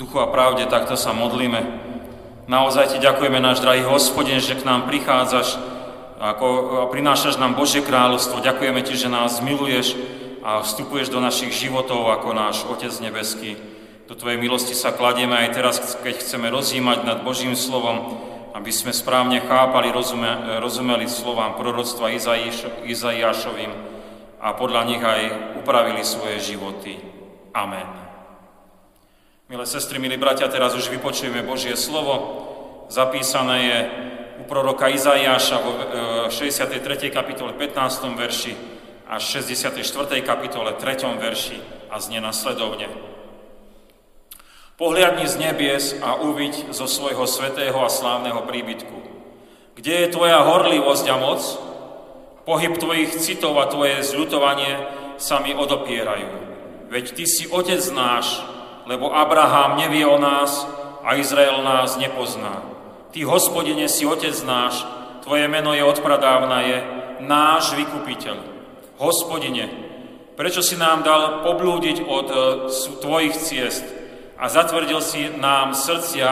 duchu 0.00 0.16
a 0.16 0.32
pravde 0.32 0.64
takto 0.64 0.96
sa 0.96 1.12
modlíme. 1.12 1.60
Naozaj 2.48 2.96
ti 2.96 2.98
ďakujeme, 3.04 3.36
náš 3.36 3.60
drahý 3.60 3.84
hospodin, 3.84 4.40
že 4.40 4.56
k 4.56 4.64
nám 4.64 4.88
prichádzaš 4.88 5.60
ako, 6.16 6.46
a 6.80 6.84
prinášaš 6.88 7.36
nám 7.36 7.52
Božie 7.52 7.84
kráľovstvo. 7.84 8.40
Ďakujeme 8.40 8.80
ti, 8.80 8.96
že 8.96 9.12
nás 9.12 9.44
miluješ 9.44 9.94
a 10.40 10.64
vstupuješ 10.64 11.12
do 11.12 11.20
našich 11.20 11.52
životov 11.52 12.08
ako 12.08 12.32
náš 12.32 12.64
Otec 12.64 12.92
nebeský. 13.04 13.60
Do 14.08 14.16
Tvojej 14.16 14.40
milosti 14.40 14.74
sa 14.74 14.90
kladieme 14.90 15.36
aj 15.36 15.48
teraz, 15.54 15.76
keď 16.00 16.18
chceme 16.18 16.50
rozímať 16.50 17.06
nad 17.06 17.18
Božím 17.22 17.54
slovom, 17.54 18.18
aby 18.56 18.72
sme 18.74 18.90
správne 18.90 19.38
chápali, 19.44 19.94
rozume, 19.94 20.58
rozumeli 20.58 21.06
slovám 21.06 21.54
proroctva 21.54 22.10
Izaiášovým 22.82 23.70
a 24.42 24.48
podľa 24.56 24.82
nich 24.90 25.02
aj 25.04 25.20
upravili 25.62 26.02
svoje 26.02 26.42
životy. 26.42 26.98
Amen. 27.54 28.09
Milé 29.50 29.66
sestry, 29.66 29.98
milí 29.98 30.14
bratia, 30.14 30.46
teraz 30.46 30.78
už 30.78 30.94
vypočujeme 30.94 31.42
Božie 31.42 31.74
slovo. 31.74 32.14
Zapísané 32.86 33.58
je 33.66 33.78
u 34.38 34.42
proroka 34.46 34.86
Izaiáša 34.86 35.58
v 35.58 35.66
63. 36.30 36.78
E, 36.78 37.10
kapitole 37.10 37.50
15. 37.58 38.14
verši 38.14 38.54
a 39.10 39.18
64. 39.18 39.82
kapitole 40.22 40.78
3. 40.78 41.02
verši 41.18 41.58
a 41.90 41.98
znie 41.98 42.22
nasledovne. 42.22 42.86
Pohliadni 44.78 45.26
z 45.26 45.34
nebies 45.42 45.98
a 45.98 46.22
uviď 46.22 46.70
zo 46.70 46.86
svojho 46.86 47.26
svetého 47.26 47.82
a 47.82 47.90
slávneho 47.90 48.46
príbytku. 48.46 48.98
Kde 49.74 50.06
je 50.06 50.14
tvoja 50.14 50.46
horlivosť 50.46 51.06
a 51.10 51.16
moc? 51.18 51.42
Pohyb 52.46 52.78
tvojich 52.78 53.18
citov 53.18 53.58
a 53.58 53.66
tvoje 53.66 53.98
zľutovanie 54.06 54.78
sa 55.18 55.42
mi 55.42 55.58
odopierajú. 55.58 56.30
Veď 56.86 57.18
ty 57.18 57.26
si 57.26 57.50
otec 57.50 57.82
náš, 57.90 58.46
lebo 58.90 59.14
Abraham 59.14 59.78
nevie 59.78 60.02
o 60.02 60.18
nás 60.18 60.66
a 61.06 61.14
Izrael 61.14 61.62
nás 61.62 61.94
nepozná. 61.94 62.66
Ty, 63.14 63.22
hospodine, 63.30 63.86
si 63.86 64.02
otec 64.02 64.34
náš, 64.42 64.82
tvoje 65.22 65.46
meno 65.46 65.70
je 65.70 65.86
odpradávna, 65.86 66.66
je 66.66 66.78
náš 67.22 67.78
vykupiteľ. 67.78 68.36
Hospodine, 68.98 69.70
prečo 70.34 70.58
si 70.58 70.74
nám 70.74 71.06
dal 71.06 71.46
poblúdiť 71.46 72.02
od 72.02 72.26
e, 72.26 72.36
tvojich 72.98 73.38
ciest? 73.38 74.00
a 74.40 74.48
zatvrdil 74.48 75.00
si 75.04 75.28
nám 75.36 75.76
srdcia, 75.76 76.28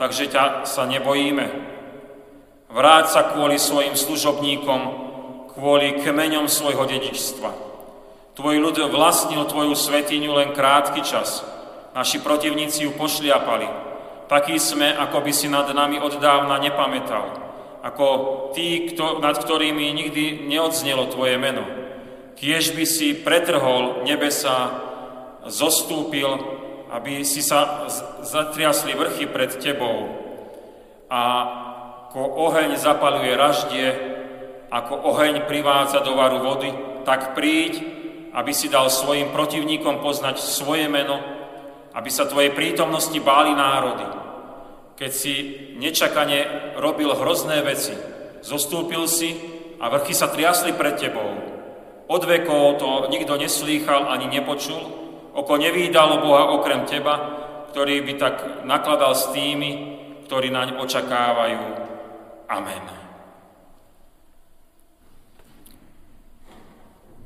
takže 0.00 0.32
ťa 0.32 0.64
sa 0.64 0.88
nebojíme. 0.88 1.44
Vráť 2.72 3.06
sa 3.12 3.22
kvôli 3.28 3.60
svojim 3.60 3.92
služobníkom, 3.92 4.80
kvôli 5.52 6.00
kmeňom 6.00 6.48
svojho 6.48 6.88
dedičstva. 6.88 7.52
Tvoj 8.32 8.56
ľud 8.56 8.80
vlastnil 8.88 9.44
tvoju 9.44 9.76
svetiňu 9.76 10.32
len 10.32 10.56
krátky 10.56 11.04
čas. 11.04 11.44
Naši 11.90 12.22
protivníci 12.22 12.86
ju 12.86 12.94
pošliapali. 12.94 13.66
Takí 14.30 14.58
sme, 14.62 14.94
ako 14.94 15.26
by 15.26 15.32
si 15.34 15.50
nad 15.50 15.66
nami 15.74 15.98
od 15.98 16.22
dávna 16.22 16.62
nepamätal. 16.62 17.34
Ako 17.82 18.06
tí, 18.54 18.92
kto, 18.92 19.18
nad 19.18 19.34
ktorými 19.34 19.90
nikdy 19.90 20.46
neodznelo 20.46 21.10
tvoje 21.10 21.34
meno. 21.40 21.66
Kiež 22.38 22.72
by 22.76 22.84
si 22.86 23.16
pretrhol 23.18 24.06
nebesa, 24.06 24.70
zostúpil 25.48 26.60
aby 26.90 27.22
si 27.22 27.38
sa 27.38 27.86
zatriasli 28.26 28.98
vrchy 28.98 29.30
pred 29.30 29.54
tebou 29.62 30.10
a 31.06 31.22
ako 32.10 32.50
oheň 32.50 32.74
zapaluje 32.74 33.38
raždie, 33.38 33.88
ako 34.66 35.14
oheň 35.14 35.46
privádza 35.46 36.02
do 36.02 36.18
varu 36.18 36.42
vody, 36.42 36.70
tak 37.06 37.38
príď, 37.38 37.78
aby 38.34 38.50
si 38.50 38.66
dal 38.66 38.90
svojim 38.90 39.30
protivníkom 39.30 40.02
poznať 40.02 40.42
svoje 40.42 40.90
meno, 40.90 41.22
aby 41.94 42.10
sa 42.10 42.28
tvojej 42.30 42.54
prítomnosti 42.54 43.16
báli 43.18 43.54
národy. 43.54 44.06
Keď 44.94 45.10
si 45.10 45.34
nečakane 45.80 46.72
robil 46.76 47.10
hrozné 47.16 47.64
veci, 47.64 47.96
zostúpil 48.44 49.08
si 49.08 49.32
a 49.80 49.88
vrchy 49.88 50.12
sa 50.12 50.28
triasli 50.28 50.76
pred 50.76 51.00
tebou. 51.00 51.30
Od 52.10 52.22
vekov 52.26 52.82
to 52.82 52.90
nikto 53.08 53.38
neslýchal 53.38 54.10
ani 54.10 54.28
nepočul, 54.28 55.00
Oko 55.30 55.54
nevýdalo 55.54 56.26
Boha 56.26 56.50
okrem 56.58 56.82
teba, 56.90 57.14
ktorý 57.70 58.02
by 58.02 58.12
tak 58.18 58.34
nakladal 58.66 59.14
s 59.14 59.30
tými, 59.30 59.70
ktorí 60.26 60.50
naň 60.50 60.82
očakávajú. 60.82 61.62
Amen. 62.50 62.84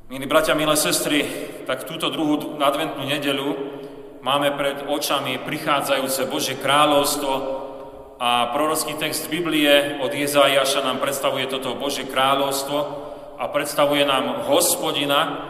Milí 0.05 0.29
bratia, 0.29 0.53
milé 0.53 0.77
sestry, 0.77 1.25
tak 1.65 1.89
túto 1.89 2.13
druhú 2.13 2.61
adventnú 2.61 3.09
nedelu 3.09 3.57
máme 4.25 4.57
pred 4.57 4.89
očami 4.89 5.37
prichádzajúce 5.45 6.25
Božie 6.25 6.57
kráľovstvo 6.57 7.33
a 8.17 8.49
prorocký 8.57 8.97
text 8.97 9.29
Biblie 9.29 10.01
od 10.01 10.09
Jezájaša 10.09 10.81
nám 10.81 10.97
predstavuje 10.97 11.45
toto 11.45 11.77
Božie 11.77 12.09
kráľovstvo 12.09 12.77
a 13.37 13.45
predstavuje 13.53 14.01
nám 14.01 14.49
hospodina, 14.49 15.45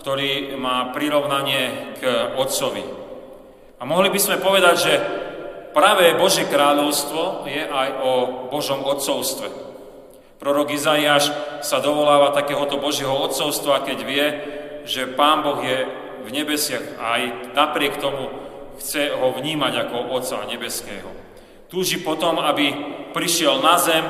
ktorý 0.00 0.56
má 0.56 0.88
prirovnanie 0.96 1.92
k 2.00 2.32
Otcovi. 2.40 2.80
A 3.76 3.84
mohli 3.84 4.08
by 4.08 4.16
sme 4.16 4.40
povedať, 4.40 4.76
že 4.80 4.94
pravé 5.76 6.16
Božie 6.16 6.48
kráľovstvo 6.48 7.44
je 7.44 7.60
aj 7.60 7.88
o 8.00 8.12
Božom 8.48 8.88
Otcovstve. 8.88 9.52
Prorok 10.40 10.72
Izaiáš 10.72 11.28
sa 11.60 11.76
dovoláva 11.84 12.32
takéhoto 12.32 12.80
Božieho 12.80 13.12
Otcovstva, 13.12 13.84
keď 13.84 13.98
vie, 14.00 14.26
že 14.88 15.12
Pán 15.12 15.44
Boh 15.44 15.60
je 15.60 16.03
v 16.24 16.32
nebesiach 16.32 16.96
a 16.96 17.04
aj 17.20 17.22
napriek 17.52 18.00
tomu 18.00 18.32
chce 18.80 19.14
ho 19.14 19.30
vnímať 19.36 19.86
ako 19.86 20.16
Otca 20.16 20.42
Nebeského. 20.48 21.10
Túži 21.68 22.02
potom, 22.02 22.40
aby 22.40 22.72
prišiel 23.14 23.62
na 23.62 23.76
zem, 23.78 24.04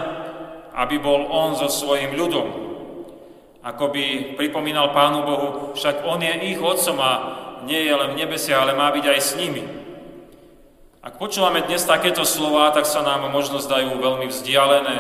aby 0.75 0.98
bol 0.98 1.28
on 1.30 1.54
so 1.54 1.70
svojím 1.70 2.16
ľudom, 2.16 2.48
ako 3.64 3.84
by 3.94 4.36
pripomínal 4.36 4.92
Pánu 4.92 5.25
Bohu, 5.25 5.48
však 5.72 6.04
On 6.04 6.20
je 6.20 6.52
ich 6.52 6.60
otcom 6.60 7.00
a 7.00 7.12
nie 7.64 7.80
je 7.88 7.94
len 7.97 8.12
v 8.12 8.20
nebesiach, 8.20 8.60
ale 8.60 8.76
má 8.76 8.92
byť 8.92 9.04
aj 9.08 9.20
s 9.20 9.32
nimi. 9.41 9.64
Ak 11.00 11.16
počúvame 11.16 11.64
dnes 11.64 11.84
takéto 11.84 12.25
slova, 12.28 12.72
tak 12.72 12.84
sa 12.84 13.00
nám 13.00 13.28
možno 13.32 13.60
zdajú 13.60 13.96
veľmi 13.96 14.28
vzdialené. 14.28 14.96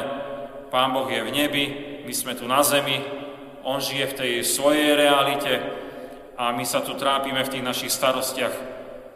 Pán 0.72 0.96
Boh 0.96 1.08
je 1.08 1.20
v 1.20 1.32
nebi, 1.32 1.64
my 2.04 2.12
sme 2.12 2.32
tu 2.36 2.48
na 2.48 2.64
zemi, 2.64 3.00
On 3.64 3.80
žije 3.80 4.12
v 4.12 4.16
tej 4.16 4.32
svojej 4.44 4.96
realite 4.96 5.83
a 6.34 6.50
my 6.50 6.64
sa 6.66 6.82
tu 6.82 6.98
trápime 6.98 7.42
v 7.42 7.52
tých 7.58 7.64
našich 7.64 7.92
starostiach 7.94 8.54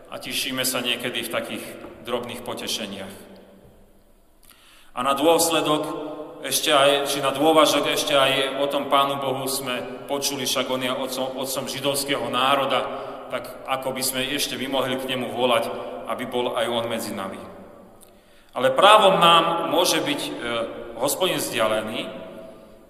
a 0.08 0.14
tešíme 0.16 0.62
sa 0.62 0.78
niekedy 0.80 1.26
v 1.26 1.32
takých 1.32 1.64
drobných 2.06 2.46
potešeniach. 2.46 3.14
A 4.94 5.02
na 5.02 5.14
dôsledok 5.14 5.82
ešte 6.42 6.70
aj, 6.70 7.10
či 7.10 7.18
na 7.18 7.34
dôvažok 7.34 7.90
ešte 7.90 8.14
aj 8.14 8.62
o 8.62 8.66
tom 8.70 8.86
Pánu 8.86 9.18
Bohu 9.18 9.46
sme 9.50 10.06
počuli, 10.06 10.46
však 10.46 10.70
on 10.70 10.82
je 10.82 10.90
otcom, 10.90 11.26
otcom 11.38 11.64
židovského 11.66 12.26
národa, 12.30 12.80
tak 13.28 13.66
ako 13.66 13.92
by 13.92 14.02
sme 14.02 14.20
ešte 14.32 14.54
by 14.54 14.66
mohli 14.70 14.96
k 14.96 15.08
nemu 15.10 15.34
volať, 15.34 15.68
aby 16.08 16.24
bol 16.30 16.54
aj 16.54 16.66
on 16.70 16.86
medzi 16.86 17.12
nami. 17.12 17.38
Ale 18.54 18.74
právom 18.74 19.20
nám 19.20 19.70
môže 19.70 20.00
byť 20.00 20.20
e, 20.24 20.30
hospodin 20.98 21.38
vzdialený, 21.38 22.00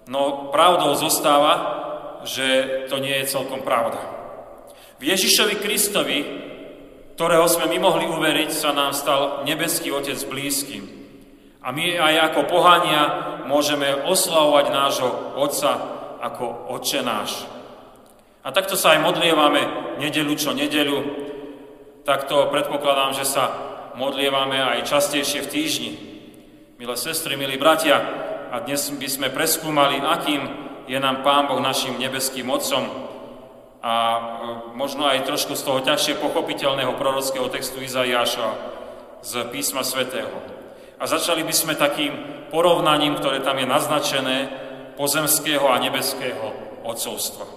no 0.07 0.49
pravdou 0.49 0.97
zostáva, 0.97 1.77
že 2.25 2.85
to 2.89 2.97
nie 2.97 3.13
je 3.21 3.31
celkom 3.33 3.61
pravda. 3.61 4.18
V 4.99 5.07
Ježišovi 5.07 5.63
Kristovi, 5.63 6.19
ktorého 7.15 7.47
sme 7.47 7.71
my 7.71 7.77
mohli 7.79 8.03
uveriť, 8.03 8.51
sa 8.51 8.75
nám 8.75 8.91
stal 8.91 9.47
nebeský 9.47 9.95
Otec 9.95 10.19
blízkym. 10.27 10.83
A 11.63 11.71
my 11.71 11.95
aj 11.95 12.31
ako 12.31 12.51
pohania 12.51 13.03
môžeme 13.47 14.03
oslavovať 14.03 14.65
nášho 14.67 15.09
Otca 15.39 15.71
ako 16.19 16.75
Otče 16.75 16.99
náš. 16.99 17.47
A 18.43 18.51
takto 18.51 18.75
sa 18.75 18.99
aj 18.99 19.03
modlievame 19.07 19.95
nedelu 20.03 20.35
čo 20.35 20.51
nedelu. 20.51 20.99
Takto 22.03 22.51
predpokladám, 22.51 23.15
že 23.15 23.23
sa 23.23 23.55
modlievame 23.95 24.59
aj 24.59 24.83
častejšie 24.83 25.47
v 25.47 25.51
týždni. 25.51 25.91
Milé 26.75 26.95
sestry, 26.99 27.39
milí 27.39 27.55
bratia, 27.55 28.03
a 28.51 28.59
dnes 28.67 28.91
by 28.91 29.07
sme 29.07 29.27
preskúmali, 29.31 30.03
akým 30.03 30.43
je 30.91 30.99
nám 30.99 31.23
Pán 31.23 31.47
Boh 31.47 31.63
našim 31.63 31.95
nebeským 31.95 32.51
Otcom 32.51 33.09
a 33.79 33.95
e, 33.95 34.21
možno 34.75 35.07
aj 35.07 35.27
trošku 35.27 35.55
z 35.55 35.63
toho 35.63 35.79
ťažšie 35.79 36.19
pochopiteľného 36.19 36.99
prorockého 36.99 37.47
textu 37.47 37.79
Izaiáša 37.79 38.47
z 39.23 39.33
písma 39.51 39.87
svätého. 39.87 40.35
A 40.99 41.07
začali 41.07 41.47
by 41.47 41.53
sme 41.55 41.79
takým 41.79 42.11
porovnaním, 42.51 43.15
ktoré 43.15 43.39
tam 43.39 43.55
je 43.55 43.67
naznačené, 43.67 44.37
pozemského 44.99 45.63
a 45.63 45.79
nebeského 45.79 46.51
odcovstva. 46.83 47.47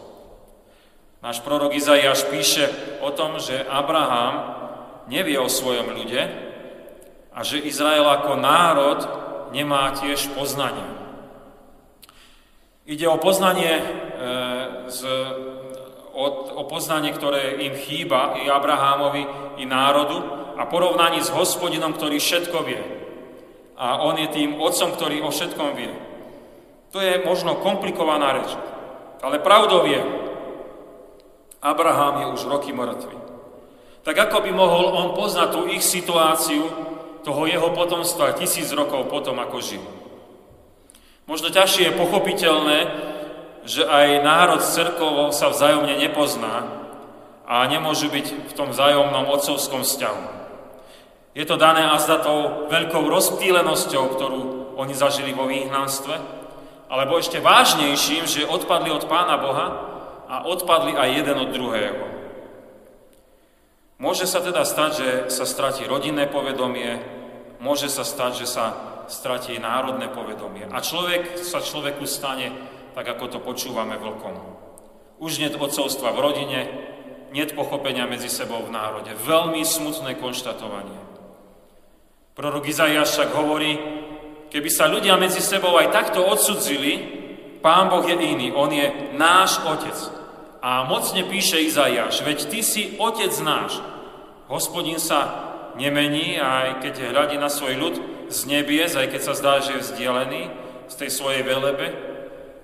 Náš 1.27 1.43
prorok 1.43 1.75
Izaiáš 1.75 2.31
píše 2.31 2.71
o 3.03 3.11
tom, 3.11 3.43
že 3.43 3.67
Abraham 3.67 4.63
nevie 5.11 5.39
o 5.43 5.51
svojom 5.51 5.91
ľude 5.91 6.23
a 7.35 7.43
že 7.43 7.63
Izrael 7.63 8.07
ako 8.07 8.39
národ 8.39 9.01
nemá 9.51 9.91
tiež 9.99 10.31
poznanie. 10.39 10.87
Ide 12.87 13.07
o 13.07 13.19
poznanie, 13.19 13.75
e, 13.79 13.85
z, 14.91 15.01
o, 16.13 16.25
o 16.61 16.63
poznanie, 16.69 17.13
ktoré 17.13 17.61
im 17.61 17.75
chýba 17.77 18.37
i 18.41 18.49
Abrahámovi, 18.49 19.25
i 19.61 19.65
národu, 19.65 20.19
a 20.57 20.69
porovnaní 20.69 21.25
s 21.25 21.33
hospodinom, 21.33 21.97
ktorý 21.97 22.21
všetko 22.21 22.59
vie. 22.65 22.83
A 23.77 24.05
on 24.05 24.21
je 24.21 24.29
tým 24.29 24.61
otcom, 24.61 24.93
ktorý 24.95 25.25
o 25.25 25.33
všetkom 25.33 25.71
vie. 25.75 25.93
To 26.93 27.01
je 27.01 27.25
možno 27.25 27.57
komplikovaná 27.65 28.37
reč. 28.37 28.53
Ale 29.25 29.41
pravdou 29.41 29.89
je, 29.89 30.01
Abraham 31.63 32.21
je 32.21 32.27
už 32.37 32.43
roky 32.53 32.75
mŕtvy. 32.75 33.17
Tak 34.03 34.19
ako 34.19 34.45
by 34.45 34.51
mohol 34.51 34.93
on 34.93 35.09
poznať 35.15 35.49
tú 35.55 35.61
ich 35.71 35.83
situáciu, 35.83 36.69
toho 37.23 37.47
jeho 37.47 37.71
potomstva 37.71 38.35
tisíc 38.35 38.67
rokov 38.75 39.07
potom, 39.07 39.39
ako 39.39 39.63
žil. 39.63 39.83
Možno 41.31 41.55
ťažšie 41.55 41.91
je 41.91 41.99
pochopiteľné, 42.03 42.79
že 43.63 43.87
aj 43.87 44.27
národ 44.27 44.61
s 44.63 44.75
cerkovou 44.75 45.31
sa 45.31 45.51
vzájomne 45.51 45.95
nepozná 45.99 46.67
a 47.47 47.63
nemôžu 47.71 48.11
byť 48.11 48.51
v 48.51 48.53
tom 48.55 48.75
vzájomnom 48.75 49.29
otcovskom 49.31 49.87
vzťahu. 49.87 50.25
Je 51.33 51.45
to 51.49 51.57
dané 51.57 51.89
azda 51.89 52.21
tou 52.21 52.69
veľkou 52.69 53.09
rozptýlenosťou, 53.09 54.05
ktorú 54.15 54.41
oni 54.77 54.93
zažili 54.93 55.33
vo 55.33 55.49
výhnanstve, 55.49 56.15
alebo 56.93 57.17
ešte 57.17 57.41
vážnejším, 57.41 58.29
že 58.29 58.45
odpadli 58.45 58.93
od 58.93 59.09
Pána 59.09 59.41
Boha 59.41 59.67
a 60.29 60.45
odpadli 60.45 60.93
aj 60.93 61.09
jeden 61.09 61.37
od 61.41 61.51
druhého. 61.53 62.05
Môže 63.97 64.27
sa 64.27 64.43
teda 64.43 64.67
stať, 64.67 64.91
že 64.99 65.09
sa 65.31 65.47
stratí 65.47 65.87
rodinné 65.87 66.27
povedomie, 66.27 67.01
môže 67.63 67.87
sa 67.87 68.03
stať, 68.03 68.45
že 68.45 68.47
sa 68.51 68.67
stratí 69.07 69.57
národné 69.57 70.11
povedomie. 70.11 70.67
A 70.69 70.83
človek 70.83 71.39
sa 71.41 71.63
človeku 71.63 72.05
stane 72.05 72.51
tak, 72.93 73.07
ako 73.09 73.25
to 73.29 73.39
počúvame 73.41 73.97
vlkom. 73.97 74.37
Už 75.23 75.39
nie 75.39 75.49
odcovstva 75.49 76.13
v 76.13 76.23
rodine, 76.23 76.61
nie 77.33 77.45
pochopenia 77.49 78.05
medzi 78.05 78.29
sebou 78.29 78.61
v 78.67 78.75
národe. 78.75 79.17
Veľmi 79.17 79.65
smutné 79.65 80.21
konštatovanie. 80.21 81.01
Prorok 82.37 82.69
Izaiáš 82.69 83.17
však 83.17 83.31
hovorí, 83.33 83.73
keby 84.53 84.69
sa 84.69 84.89
ľudia 84.89 85.17
medzi 85.17 85.41
sebou 85.41 85.77
aj 85.77 85.93
takto 85.93 86.25
odsudzili, 86.25 87.21
Pán 87.63 87.89
Boh 87.89 88.03
je 88.03 88.19
iný, 88.19 88.51
On 88.53 88.69
je 88.69 89.15
náš 89.15 89.63
Otec. 89.63 89.95
A 90.63 90.83
mocne 90.85 91.23
píše 91.23 91.63
Izaiáš, 91.63 92.27
veď 92.27 92.51
Ty 92.51 92.61
si 92.61 92.99
Otec 92.99 93.33
náš, 93.41 93.79
Hospodin 94.51 95.01
sa 95.01 95.49
nemení, 95.81 96.37
aj 96.37 96.85
keď 96.85 96.95
hľadí 97.17 97.37
na 97.41 97.49
svoj 97.49 97.75
ľud 97.81 97.95
z 98.29 98.39
nebies, 98.45 98.93
aj 98.93 99.09
keď 99.09 99.21
sa 99.25 99.35
zdá, 99.39 99.55
že 99.65 99.81
je 99.81 99.85
vzdialený 99.89 100.43
z 100.93 100.95
tej 101.01 101.11
svojej 101.13 101.41
velebe, 101.41 102.12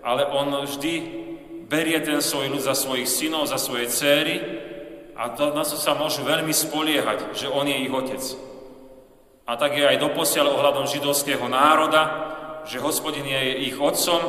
ale 0.08 0.25
on 0.32 0.64
vždy 0.64 0.94
berie 1.69 2.00
ten 2.00 2.25
svoj 2.25 2.49
ľud 2.49 2.64
za 2.64 2.72
svojich 2.72 3.05
synov, 3.05 3.44
za 3.44 3.60
svoje 3.60 3.93
céry 3.93 4.40
a 5.12 5.28
to, 5.37 5.52
na 5.52 5.69
to 5.69 5.76
sa 5.76 5.93
môžu 5.93 6.25
veľmi 6.25 6.49
spoliehať, 6.49 7.37
že 7.37 7.52
on 7.52 7.69
je 7.69 7.76
ich 7.76 7.93
otec. 7.93 8.22
A 9.44 9.52
tak 9.60 9.76
je 9.76 9.84
aj 9.84 10.00
doposiaľ 10.00 10.56
ohľadom 10.56 10.88
židovského 10.88 11.44
národa, 11.52 12.08
že 12.64 12.81
hospodin 12.81 13.28
je 13.28 13.69
ich 13.69 13.76
otcom 13.76 14.20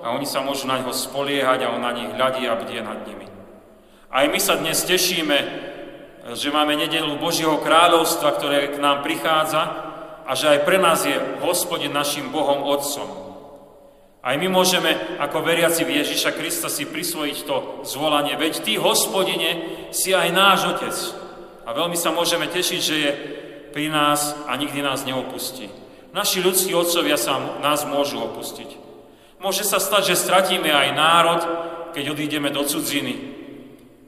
a 0.00 0.16
oni 0.16 0.24
sa 0.24 0.40
môžu 0.40 0.64
na 0.64 0.80
ňo 0.80 0.96
spoliehať 0.96 1.68
a 1.68 1.72
on 1.76 1.84
na 1.84 1.92
nich 1.92 2.08
hľadí 2.16 2.48
a 2.48 2.56
bdie 2.56 2.80
nad 2.80 3.04
nimi. 3.04 3.28
Aj 4.08 4.24
my 4.24 4.40
sa 4.40 4.56
dnes 4.56 4.80
tešíme, 4.88 5.36
že 6.32 6.48
máme 6.48 6.80
nedelu 6.80 7.12
Božieho 7.20 7.60
kráľovstva, 7.60 8.40
ktoré 8.40 8.72
k 8.72 8.80
nám 8.80 9.04
prichádza 9.04 9.62
a 10.24 10.32
že 10.32 10.48
aj 10.48 10.58
pre 10.64 10.80
nás 10.80 11.04
je 11.04 11.14
Hospodin 11.44 11.92
našim 11.92 12.32
Bohom 12.32 12.64
Otcom. 12.64 13.25
Aj 14.26 14.34
my 14.34 14.50
môžeme 14.50 14.90
ako 15.22 15.46
veriaci 15.46 15.86
v 15.86 16.02
Ježiša 16.02 16.34
Krista 16.34 16.66
si 16.66 16.82
prisvojiť 16.82 17.38
to 17.46 17.86
zvolanie. 17.86 18.34
Veď 18.34 18.66
Ty, 18.66 18.82
Hospodine, 18.82 19.50
si 19.94 20.10
aj 20.10 20.34
náš 20.34 20.66
Otec. 20.66 20.96
A 21.62 21.70
veľmi 21.70 21.94
sa 21.94 22.10
môžeme 22.10 22.50
tešiť, 22.50 22.80
že 22.82 22.96
je 22.98 23.10
pri 23.70 23.86
nás 23.86 24.34
a 24.50 24.58
nikdy 24.58 24.82
nás 24.82 25.06
neopustí. 25.06 25.70
Naši 26.10 26.42
ľudskí 26.42 26.74
otcovia 26.74 27.14
sa 27.14 27.38
nás 27.62 27.86
môžu 27.86 28.18
opustiť. 28.18 28.82
Môže 29.38 29.62
sa 29.62 29.78
stať, 29.78 30.10
že 30.10 30.18
stratíme 30.18 30.74
aj 30.74 30.88
národ, 30.96 31.40
keď 31.94 32.10
odídeme 32.10 32.50
do 32.50 32.66
cudziny, 32.66 33.36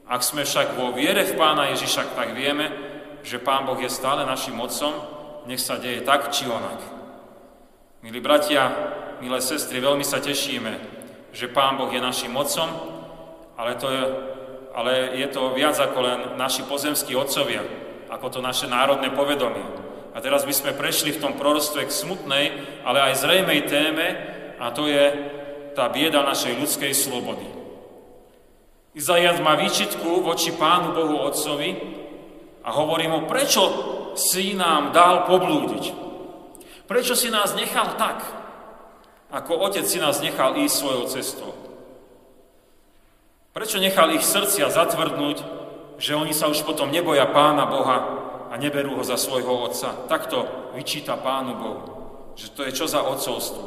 ak 0.09 0.25
sme 0.25 0.41
však 0.41 0.73
vo 0.73 0.89
viere 0.89 1.21
v 1.21 1.37
Pána 1.37 1.69
Ježiša, 1.69 2.17
tak 2.17 2.33
vieme, 2.33 2.65
že 3.21 3.37
Pán 3.37 3.69
Boh 3.69 3.77
je 3.77 3.93
stále 3.93 4.25
našim 4.25 4.57
Otcom, 4.57 4.91
nech 5.45 5.61
sa 5.61 5.77
deje 5.77 6.01
tak 6.01 6.33
či 6.33 6.49
onak. 6.49 6.81
Milí 8.01 8.17
bratia, 8.17 8.73
milé 9.19 9.39
sestry, 9.43 9.83
veľmi 9.83 10.03
sa 10.03 10.23
tešíme, 10.23 10.71
že 11.35 11.51
Pán 11.51 11.75
Boh 11.77 11.91
je 11.91 12.01
našim 12.01 12.33
Otcom, 12.33 12.69
ale, 13.59 13.75
to 13.75 13.87
je, 13.91 14.03
ale 14.71 14.91
je 15.19 15.27
to 15.27 15.51
viac 15.51 15.75
ako 15.75 15.99
len 15.99 16.19
naši 16.39 16.63
pozemskí 16.63 17.11
otcovia, 17.11 17.59
ako 18.07 18.27
to 18.31 18.39
naše 18.39 18.71
národné 18.71 19.11
povedomie. 19.11 19.67
A 20.15 20.23
teraz 20.23 20.47
by 20.47 20.53
sme 20.55 20.79
prešli 20.79 21.13
v 21.13 21.21
tom 21.21 21.35
prorostve 21.35 21.85
k 21.85 21.91
smutnej, 21.91 22.45
ale 22.87 23.11
aj 23.11 23.19
zrejmej 23.19 23.61
téme, 23.67 24.07
a 24.59 24.71
to 24.71 24.87
je 24.87 25.05
tá 25.75 25.91
bieda 25.91 26.23
našej 26.23 26.55
ľudskej 26.59 26.91
slobody. 26.95 27.45
Izaias 28.95 29.37
má 29.43 29.53
výčitku 29.53 30.25
voči 30.25 30.55
Pánu 30.55 30.97
Bohu 30.97 31.21
Otcovi 31.23 31.71
a 32.65 32.69
hovorí 32.73 33.05
mu, 33.05 33.29
prečo 33.29 33.61
si 34.17 34.57
nám 34.57 34.91
dal 34.91 35.29
poblúdiť? 35.29 35.93
Prečo 36.89 37.13
si 37.13 37.29
nás 37.29 37.53
nechal 37.53 37.95
tak, 38.01 38.38
ako 39.29 39.69
Otec 39.69 39.85
si 39.85 40.01
nás 40.01 40.17
nechal 40.25 40.57
ísť 40.57 40.73
svojou 40.73 41.05
cestou? 41.05 41.51
Prečo 43.53 43.77
nechal 43.77 44.09
ich 44.17 44.25
srdcia 44.25 44.73
zatvrdnúť, 44.73 45.37
že 46.01 46.17
oni 46.17 46.33
sa 46.33 46.49
už 46.49 46.65
potom 46.65 46.89
neboja 46.89 47.29
Pána 47.29 47.69
Boha 47.69 47.97
a 48.49 48.57
neberú 48.57 48.97
ho 48.97 49.03
za 49.05 49.21
svojho 49.21 49.69
Otca? 49.69 50.09
Takto 50.09 50.71
vyčíta 50.73 51.13
Pánu 51.13 51.53
Bohu, 51.61 51.81
že 52.33 52.49
to 52.57 52.65
je 52.65 52.73
čo 52.73 52.89
za 52.89 53.05
otcovstvo. 53.05 53.65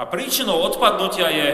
A 0.00 0.08
príčinou 0.08 0.64
odpadnutia 0.64 1.28
je 1.28 1.48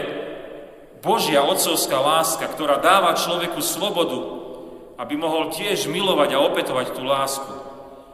Božia 1.03 1.43
otcovská 1.43 1.99
láska, 1.99 2.47
ktorá 2.47 2.79
dáva 2.79 3.11
človeku 3.11 3.59
slobodu, 3.59 4.39
aby 4.95 5.19
mohol 5.19 5.51
tiež 5.51 5.91
milovať 5.91 6.39
a 6.39 6.43
opetovať 6.47 6.95
tú 6.95 7.03
lásku. 7.03 7.51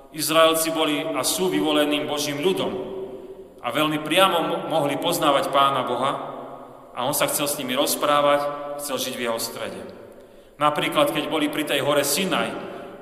Izraelci 0.09 0.73
boli 0.73 1.05
a 1.05 1.21
sú 1.21 1.53
vyvoleným 1.53 2.09
Božím 2.09 2.41
ľudom 2.41 2.88
a 3.59 3.67
veľmi 3.69 3.99
priamo 4.03 4.67
mohli 4.71 4.95
poznávať 4.95 5.51
Pána 5.51 5.83
Boha 5.83 6.11
a 6.95 7.03
on 7.03 7.15
sa 7.15 7.27
chcel 7.27 7.47
s 7.47 7.57
nimi 7.59 7.75
rozprávať, 7.75 8.41
chcel 8.83 8.99
žiť 8.99 9.13
v 9.15 9.25
jeho 9.27 9.39
strede. 9.39 9.81
Napríklad, 10.59 11.15
keď 11.15 11.31
boli 11.31 11.47
pri 11.47 11.63
tej 11.63 11.79
hore 11.83 12.03
Sinaj, 12.03 12.51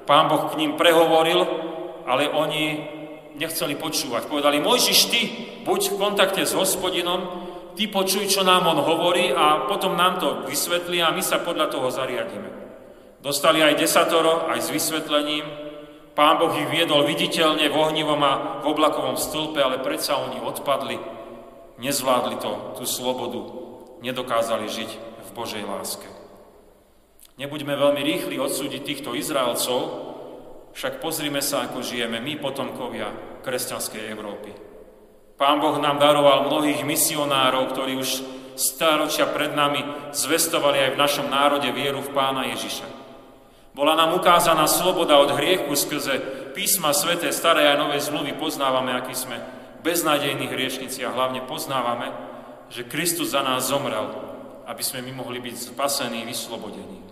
Pán 0.06 0.30
Boh 0.30 0.50
k 0.50 0.58
ním 0.62 0.78
prehovoril, 0.78 1.42
ale 2.08 2.30
oni 2.30 2.96
nechceli 3.38 3.78
počúvať. 3.78 4.26
Povedali, 4.30 4.62
Mojžiš, 4.62 5.00
ty 5.12 5.22
buď 5.68 5.94
v 5.94 6.00
kontakte 6.00 6.42
s 6.46 6.58
hospodinom, 6.58 7.50
ty 7.78 7.86
počuj, 7.86 8.26
čo 8.26 8.42
nám 8.42 8.66
on 8.66 8.80
hovorí 8.82 9.30
a 9.30 9.70
potom 9.70 9.94
nám 9.94 10.18
to 10.18 10.30
vysvetlí 10.50 11.02
a 11.04 11.14
my 11.14 11.22
sa 11.22 11.44
podľa 11.44 11.70
toho 11.70 11.92
zariadíme. 11.94 12.50
Dostali 13.22 13.62
aj 13.62 13.78
desatoro, 13.78 14.50
aj 14.50 14.62
s 14.62 14.70
vysvetlením. 14.74 15.67
Pán 16.18 16.42
Boh 16.42 16.50
ich 16.58 16.66
viedol 16.74 17.06
viditeľne 17.06 17.70
v 17.70 17.78
ohnivom 17.78 18.18
a 18.26 18.66
v 18.66 18.74
oblakovom 18.74 19.22
stĺpe, 19.22 19.62
ale 19.62 19.86
predsa 19.86 20.18
oni 20.18 20.42
odpadli, 20.42 20.98
nezvládli 21.78 22.42
to, 22.42 22.74
tú 22.74 22.90
slobodu, 22.90 23.38
nedokázali 24.02 24.66
žiť 24.66 24.92
v 24.98 25.30
Božej 25.38 25.62
láske. 25.62 26.10
Nebuďme 27.38 27.78
veľmi 27.78 28.02
rýchli 28.02 28.42
odsúdiť 28.42 28.82
týchto 28.82 29.14
Izraelcov, 29.14 30.10
však 30.74 30.98
pozrime 31.06 31.38
sa, 31.38 31.70
ako 31.70 31.86
žijeme 31.86 32.18
my, 32.18 32.42
potomkovia 32.42 33.14
kresťanskej 33.46 34.10
Európy. 34.10 34.58
Pán 35.38 35.62
Boh 35.62 35.78
nám 35.78 36.02
daroval 36.02 36.50
mnohých 36.50 36.82
misionárov, 36.82 37.78
ktorí 37.78 37.94
už 37.94 38.26
stáročia 38.58 39.30
pred 39.30 39.54
nami 39.54 39.86
zvestovali 40.18 40.82
aj 40.82 40.90
v 40.98 41.02
našom 41.02 41.30
národe 41.30 41.70
vieru 41.78 42.02
v 42.02 42.10
Pána 42.10 42.50
Ježiša. 42.58 42.97
Bola 43.78 43.94
nám 43.94 44.18
ukázaná 44.18 44.66
sloboda 44.66 45.22
od 45.22 45.38
hriechu 45.38 45.70
skrze 45.78 46.18
písma 46.58 46.98
sveté, 46.98 47.30
staré 47.30 47.70
a 47.70 47.78
nové 47.78 48.02
zmluvy. 48.02 48.34
Poznávame, 48.34 48.90
akí 48.98 49.14
sme 49.14 49.38
beznádejní 49.86 50.50
hriešnici 50.50 51.06
a 51.06 51.14
hlavne 51.14 51.46
poznávame, 51.46 52.10
že 52.74 52.90
Kristus 52.90 53.38
za 53.38 53.46
nás 53.46 53.70
zomrel, 53.70 54.10
aby 54.66 54.82
sme 54.82 55.06
my 55.06 55.22
mohli 55.22 55.38
byť 55.38 55.70
spasení, 55.70 56.26
vyslobodení. 56.26 57.06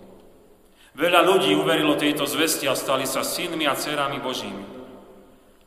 Veľa 0.98 1.22
ľudí 1.22 1.54
uverilo 1.54 1.94
tejto 1.94 2.26
zvesti 2.26 2.66
a 2.66 2.74
stali 2.74 3.06
sa 3.06 3.22
synmi 3.22 3.70
a 3.70 3.78
dcerami 3.78 4.18
Božími. 4.18 4.64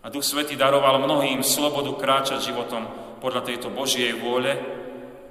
A 0.03 0.11
Duch 0.11 0.27
Svetý 0.27 0.59
daroval 0.59 0.99
mnohým 0.99 1.47
slobodu 1.47 1.95
kráčať 1.95 2.51
životom 2.51 2.83
podľa 3.23 3.47
tejto 3.47 3.71
Božieje 3.71 4.19
vôle 4.19 4.51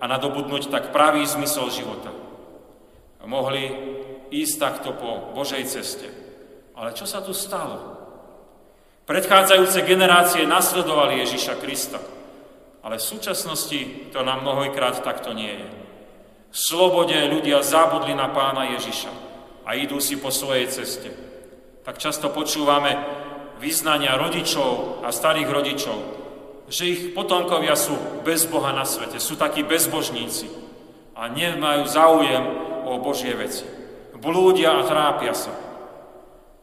a 0.00 0.04
nadobudnúť 0.08 0.72
tak 0.72 0.96
pravý 0.96 1.28
zmysel 1.28 1.68
života. 1.68 2.08
A 3.20 3.28
mohli 3.28 3.68
ísť 4.30 4.54
takto 4.61 4.94
po 4.97 5.32
Božej 5.32 5.64
ceste. 5.68 6.08
Ale 6.78 6.94
čo 6.94 7.04
sa 7.04 7.25
tu 7.25 7.35
stalo? 7.35 7.99
Predchádzajúce 9.08 9.88
generácie 9.88 10.44
nasledovali 10.44 11.25
Ježiša 11.25 11.56
Krista, 11.58 11.97
ale 12.85 13.00
v 13.00 13.08
súčasnosti 13.08 14.12
to 14.12 14.20
nám 14.20 14.44
mnohojkrát 14.44 15.00
takto 15.00 15.32
nie 15.32 15.49
je. 15.49 15.68
V 16.52 16.56
slobode 16.56 17.16
ľudia 17.16 17.64
zabudli 17.64 18.12
na 18.12 18.28
pána 18.28 18.76
Ježiša 18.76 19.12
a 19.64 19.76
idú 19.80 19.97
si 20.00 20.20
po 20.20 20.28
svojej 20.28 20.68
ceste. 20.68 21.08
Tak 21.85 21.97
často 21.97 22.28
počúvame, 22.28 23.00
vyznania 23.58 24.20
rodičov 24.20 25.00
a 25.04 25.08
starých 25.08 25.49
rodičov, 25.49 25.99
že 26.68 26.85
ich 26.85 27.00
potomkovia 27.16 27.75
sú 27.75 27.97
bez 28.23 28.44
Boha 28.44 28.76
na 28.76 28.85
svete, 28.85 29.16
sú 29.16 29.40
takí 29.40 29.64
bezbožníci 29.64 30.52
a 31.16 31.32
nemajú 31.32 31.82
záujem 31.88 32.44
o 32.85 33.00
Božie 33.00 33.32
veci. 33.32 33.77
Blúdia 34.18 34.82
a 34.82 34.87
trápia 34.87 35.34
sa. 35.34 35.54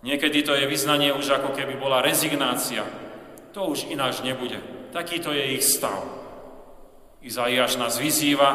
Niekedy 0.05 0.45
to 0.45 0.53
je 0.53 0.69
vyznanie 0.69 1.15
už 1.15 1.41
ako 1.41 1.55
keby 1.55 1.79
bola 1.79 2.03
rezignácia. 2.03 2.85
To 3.55 3.71
už 3.71 3.89
ináč 3.89 4.21
nebude. 4.21 4.59
Takýto 4.91 5.31
je 5.31 5.57
ich 5.57 5.63
stav. 5.63 6.03
Izaiáš 7.23 7.79
nás 7.81 7.97
vyzýva, 7.97 8.53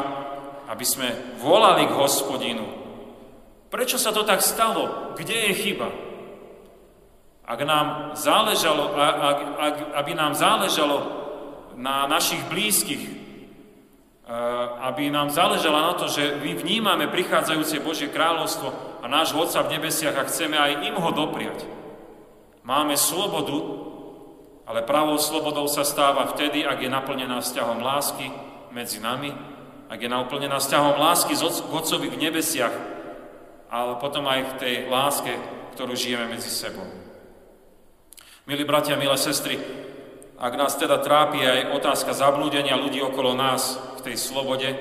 aby 0.69 0.85
sme 0.85 1.11
volali 1.41 1.89
k 1.89 1.97
hospodinu. 1.97 2.63
Prečo 3.67 3.99
sa 3.99 4.15
to 4.15 4.23
tak 4.23 4.39
stalo? 4.39 5.11
Kde 5.17 5.51
je 5.51 5.53
chyba? 5.59 5.89
Ak 7.43 7.59
nám 7.67 8.15
záležalo, 8.15 8.95
ak, 8.95 9.39
ak, 9.59 9.75
aby 9.99 10.11
nám 10.15 10.37
záležalo 10.37 10.97
na 11.75 12.07
našich 12.07 12.39
blízkych, 12.47 13.03
e, 13.03 13.13
aby 14.87 15.11
nám 15.11 15.33
záležalo 15.33 15.75
na 15.75 15.93
to, 15.99 16.07
že 16.07 16.39
my 16.39 16.55
vnímame 16.55 17.11
prichádzajúce 17.11 17.83
Božie 17.83 18.07
kráľovstvo 18.07 18.90
a 19.01 19.05
náš 19.09 19.33
Otca 19.33 19.65
v 19.65 19.77
nebesiach 19.77 20.13
a 20.13 20.27
chceme 20.29 20.55
aj 20.55 20.85
im 20.85 20.95
ho 20.95 21.09
dopriať. 21.09 21.65
Máme 22.61 22.93
slobodu, 22.93 23.57
ale 24.69 24.85
pravou 24.85 25.17
slobodou 25.17 25.65
sa 25.65 25.81
stáva 25.81 26.29
vtedy, 26.29 26.61
ak 26.61 26.85
je 26.85 26.89
naplnená 26.93 27.41
vzťahom 27.41 27.81
lásky 27.81 28.29
medzi 28.69 29.01
nami, 29.01 29.33
ak 29.89 29.99
je 29.99 30.07
naplnená 30.07 30.61
vzťahom 30.61 30.95
lásky 31.01 31.33
k 31.35 31.73
Otcovi 31.73 32.07
v 32.13 32.21
nebesiach, 32.29 32.71
ale 33.73 33.97
potom 33.97 34.23
aj 34.29 34.39
v 34.45 34.53
tej 34.61 34.75
láske, 34.87 35.33
ktorú 35.75 35.97
žijeme 35.97 36.29
medzi 36.29 36.53
sebou. 36.53 36.85
Milí 38.45 38.63
bratia, 38.63 38.99
milé 38.99 39.17
sestry, 39.17 39.57
ak 40.41 40.53
nás 40.57 40.73
teda 40.73 40.97
trápi 41.01 41.41
aj 41.41 41.77
otázka 41.77 42.17
zablúdenia 42.17 42.73
ľudí 42.73 42.97
okolo 43.01 43.37
nás 43.37 43.77
v 44.01 44.09
tej 44.09 44.15
slobode, 44.17 44.69
e, 44.73 44.77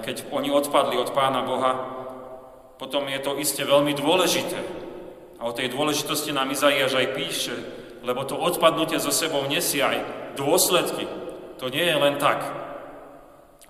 keď 0.00 0.32
oni 0.32 0.48
odpadli 0.48 0.96
od 0.96 1.12
Pána 1.12 1.44
Boha, 1.44 2.01
potom 2.82 3.06
je 3.06 3.22
to 3.22 3.38
iste 3.38 3.62
veľmi 3.62 3.94
dôležité. 3.94 4.58
A 5.38 5.46
o 5.46 5.54
tej 5.54 5.70
dôležitosti 5.70 6.34
nám 6.34 6.50
Izaiáš 6.50 6.98
aj 6.98 7.14
píše, 7.14 7.54
lebo 8.02 8.26
to 8.26 8.34
odpadnutie 8.34 8.98
zo 8.98 9.14
sebou 9.14 9.46
nesie 9.46 9.86
aj 9.86 10.02
dôsledky. 10.34 11.06
To 11.62 11.70
nie 11.70 11.86
je 11.86 11.94
len 11.94 12.18
tak. 12.18 12.42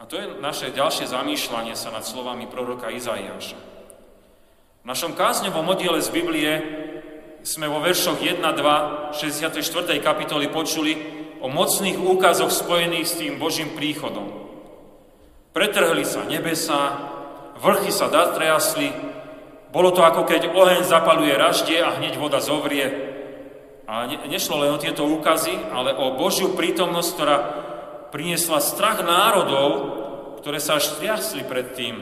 A 0.00 0.08
to 0.08 0.16
je 0.16 0.40
naše 0.40 0.72
ďalšie 0.72 1.12
zamýšľanie 1.12 1.76
sa 1.76 1.92
nad 1.92 2.08
slovami 2.08 2.48
proroka 2.48 2.88
Izaiáša. 2.88 3.60
V 4.80 4.88
našom 4.88 5.12
kázňovom 5.12 5.68
oddiele 5.68 6.00
z 6.00 6.08
Biblie 6.08 6.52
sme 7.44 7.68
vo 7.68 7.84
veršoch 7.84 8.16
1, 8.16 8.40
2, 8.40 9.12
64. 9.12 9.60
kapitoly 10.00 10.48
počuli 10.48 10.96
o 11.44 11.52
mocných 11.52 12.00
úkazoch 12.00 12.48
spojených 12.48 13.06
s 13.12 13.18
tým 13.20 13.36
Božím 13.36 13.76
príchodom. 13.76 14.40
Pretrhli 15.52 16.00
sa 16.08 16.24
nebesa, 16.24 17.11
vrchy 17.58 17.90
sa 17.92 18.08
datriasli, 18.08 18.92
bolo 19.72 19.88
to 19.92 20.04
ako 20.04 20.28
keď 20.28 20.52
oheň 20.52 20.84
zapaluje 20.84 21.32
raždie 21.32 21.80
a 21.80 21.96
hneď 21.96 22.20
voda 22.20 22.44
zovrie. 22.44 23.12
A 23.88 24.04
ne, 24.04 24.20
nešlo 24.28 24.60
len 24.60 24.76
o 24.76 24.82
tieto 24.82 25.08
úkazy, 25.08 25.56
ale 25.72 25.96
o 25.96 26.16
Božiu 26.16 26.52
prítomnosť, 26.52 27.10
ktorá 27.16 27.36
priniesla 28.12 28.60
strach 28.60 29.00
národov, 29.00 29.68
ktoré 30.44 30.60
sa 30.60 30.76
až 30.76 30.92
triasli 31.00 31.42
pred 31.48 31.72
tým 31.72 31.94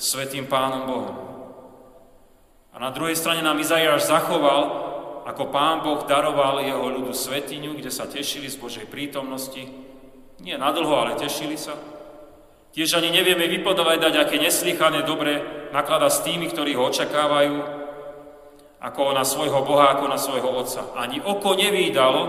svetým 0.00 0.48
Pánom 0.48 0.82
Bohom. 0.88 1.16
A 2.72 2.76
na 2.80 2.88
druhej 2.88 3.20
strane 3.20 3.44
nám 3.44 3.60
Izaiáš 3.60 4.08
zachoval, 4.08 4.88
ako 5.28 5.52
Pán 5.52 5.84
Boh 5.84 6.00
daroval 6.08 6.64
jeho 6.64 6.88
ľudu 6.88 7.12
svetiňu, 7.12 7.76
kde 7.76 7.92
sa 7.92 8.08
tešili 8.08 8.48
z 8.48 8.56
Božej 8.56 8.88
prítomnosti. 8.88 9.60
Nie 10.40 10.56
nadlho, 10.56 10.96
ale 10.96 11.20
tešili 11.20 11.60
sa. 11.60 11.76
Tiež 12.70 12.94
ani 12.94 13.10
nevieme 13.10 13.50
vypovedať, 13.50 14.14
aké 14.14 14.38
neslychané 14.38 15.02
dobre 15.02 15.42
naklada 15.74 16.06
s 16.06 16.22
tými, 16.22 16.46
ktorí 16.46 16.78
ho 16.78 16.86
očakávajú, 16.86 17.80
ako 18.80 19.12
na 19.12 19.26
svojho 19.26 19.60
Boha, 19.66 19.92
ako 19.92 20.08
na 20.08 20.16
svojho 20.16 20.48
Otca. 20.48 20.96
Ani 20.96 21.20
oko 21.20 21.52
nevídalo, 21.52 22.22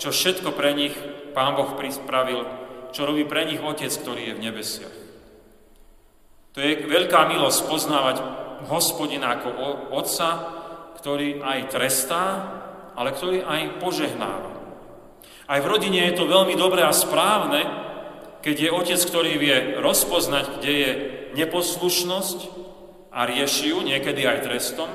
čo 0.00 0.10
všetko 0.10 0.50
pre 0.56 0.74
nich 0.74 0.96
Pán 1.36 1.54
Boh 1.54 1.76
pripravil, 1.76 2.42
čo 2.90 3.04
robí 3.04 3.28
pre 3.28 3.44
nich 3.44 3.60
Otec, 3.60 3.92
ktorý 3.92 4.32
je 4.32 4.36
v 4.36 4.44
nebesiach. 4.48 4.96
To 6.56 6.64
je 6.64 6.88
veľká 6.88 7.28
milosť 7.28 7.68
poznávať 7.68 8.16
hospodina 8.64 9.36
ako 9.36 9.92
otca, 9.92 10.28
ktorý 10.96 11.44
aj 11.44 11.68
trestá, 11.68 12.24
ale 12.96 13.12
ktorý 13.12 13.44
aj 13.44 13.76
požehnáva. 13.76 14.52
Aj 15.46 15.58
v 15.60 15.68
rodine 15.68 16.08
je 16.08 16.16
to 16.16 16.24
veľmi 16.24 16.56
dobré 16.56 16.80
a 16.80 16.96
správne, 16.96 17.85
keď 18.46 18.56
je 18.62 18.70
otec, 18.70 19.00
ktorý 19.02 19.32
vie 19.42 19.56
rozpoznať, 19.82 20.62
kde 20.62 20.72
je 20.78 20.90
neposlušnosť 21.34 22.38
a 23.10 23.26
rieši 23.26 23.74
ju, 23.74 23.82
niekedy 23.82 24.22
aj 24.22 24.46
trestom, 24.46 24.86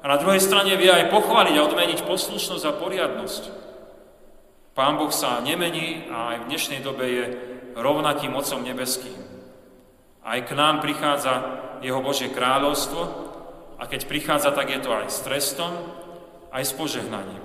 a 0.00 0.04
na 0.08 0.16
druhej 0.16 0.40
strane 0.40 0.72
vie 0.72 0.88
aj 0.88 1.12
pochváliť 1.12 1.54
a 1.60 1.66
odmeniť 1.68 2.08
poslušnosť 2.08 2.64
a 2.64 2.78
poriadnosť. 2.80 3.42
Pán 4.72 4.96
Boh 4.96 5.12
sa 5.12 5.44
nemení 5.44 6.08
a 6.08 6.32
aj 6.32 6.36
v 6.40 6.48
dnešnej 6.48 6.80
dobe 6.80 7.04
je 7.04 7.24
rovnakým 7.76 8.32
Otcom 8.32 8.64
nebeským. 8.64 9.20
Aj 10.24 10.38
k 10.40 10.50
nám 10.56 10.80
prichádza 10.80 11.34
jeho 11.84 12.00
Božie 12.00 12.32
kráľovstvo 12.32 13.02
a 13.76 13.84
keď 13.84 14.08
prichádza, 14.08 14.54
tak 14.56 14.70
je 14.70 14.80
to 14.80 14.96
aj 14.96 15.12
s 15.12 15.20
trestom, 15.26 15.76
aj 16.54 16.62
s 16.64 16.72
požehnaním. 16.72 17.42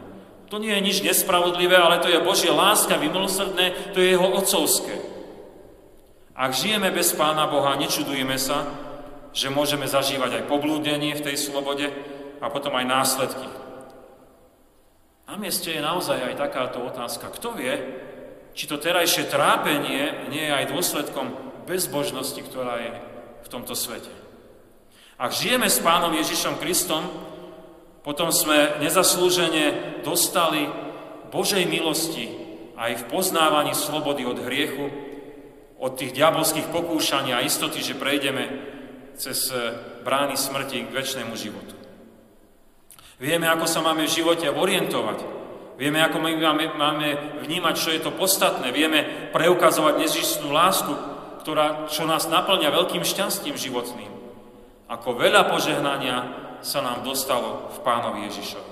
To 0.54 0.62
nie 0.62 0.72
je 0.72 0.86
nič 0.86 0.98
nespravodlivé, 1.02 1.74
ale 1.74 2.00
to 2.00 2.08
je 2.08 2.22
Božie 2.22 2.54
láska, 2.54 3.02
vymilosrdné, 3.02 3.92
to 3.92 4.00
je 4.00 4.14
jeho 4.14 4.30
otcovské. 4.40 5.14
Ak 6.34 6.58
žijeme 6.58 6.90
bez 6.90 7.14
Pána 7.14 7.46
Boha, 7.46 7.78
nečudujeme 7.78 8.42
sa, 8.42 8.66
že 9.34 9.54
môžeme 9.54 9.86
zažívať 9.86 10.42
aj 10.42 10.50
poblúdenie 10.50 11.14
v 11.14 11.26
tej 11.30 11.38
slobode 11.38 11.90
a 12.42 12.46
potom 12.50 12.74
aj 12.74 12.86
následky. 12.90 13.48
Na 15.30 15.38
mieste 15.38 15.70
je 15.70 15.82
naozaj 15.82 16.20
aj 16.20 16.42
takáto 16.42 16.82
otázka. 16.82 17.30
Kto 17.34 17.54
vie, 17.54 17.74
či 18.54 18.66
to 18.66 18.82
terajšie 18.82 19.30
trápenie 19.30 20.30
nie 20.30 20.46
je 20.46 20.54
aj 20.54 20.70
dôsledkom 20.74 21.34
bezbožnosti, 21.70 22.42
ktorá 22.42 22.82
je 22.82 22.92
v 23.46 23.48
tomto 23.50 23.74
svete. 23.74 24.12
Ak 25.22 25.34
žijeme 25.34 25.70
s 25.70 25.82
Pánom 25.82 26.14
Ježišom 26.18 26.58
Kristom, 26.58 27.06
potom 28.02 28.34
sme 28.34 28.82
nezaslúžene 28.84 30.02
dostali 30.04 30.68
Božej 31.32 31.64
milosti 31.70 32.28
aj 32.76 33.00
v 33.00 33.04
poznávaní 33.08 33.72
slobody 33.78 34.28
od 34.28 34.44
hriechu, 34.44 35.13
od 35.84 36.00
tých 36.00 36.16
diabolských 36.16 36.72
pokúšaní 36.72 37.36
a 37.36 37.44
istoty, 37.44 37.84
že 37.84 38.00
prejdeme 38.00 38.48
cez 39.20 39.52
brány 40.08 40.40
smrti 40.40 40.88
k 40.88 40.96
väčšnému 40.96 41.36
životu. 41.36 41.76
Vieme, 43.20 43.52
ako 43.52 43.68
sa 43.68 43.84
máme 43.84 44.08
v 44.08 44.16
živote 44.16 44.48
orientovať. 44.48 45.20
Vieme, 45.76 46.00
ako 46.00 46.24
my 46.24 46.32
máme, 46.40 46.66
máme 46.80 47.08
vnímať, 47.44 47.76
čo 47.76 47.90
je 47.92 48.00
to 48.00 48.16
podstatné. 48.16 48.72
Vieme 48.72 49.30
preukazovať 49.36 50.00
nezištnú 50.00 50.56
lásku, 50.56 50.94
ktorá, 51.44 51.92
čo 51.92 52.08
nás 52.08 52.32
naplňa 52.32 52.72
veľkým 52.72 53.04
šťastím 53.04 53.60
životným. 53.60 54.12
Ako 54.88 55.20
veľa 55.20 55.52
požehnania 55.52 56.18
sa 56.64 56.80
nám 56.80 57.04
dostalo 57.04 57.68
v 57.76 57.78
Pánovi 57.84 58.32
Ježišovi. 58.32 58.72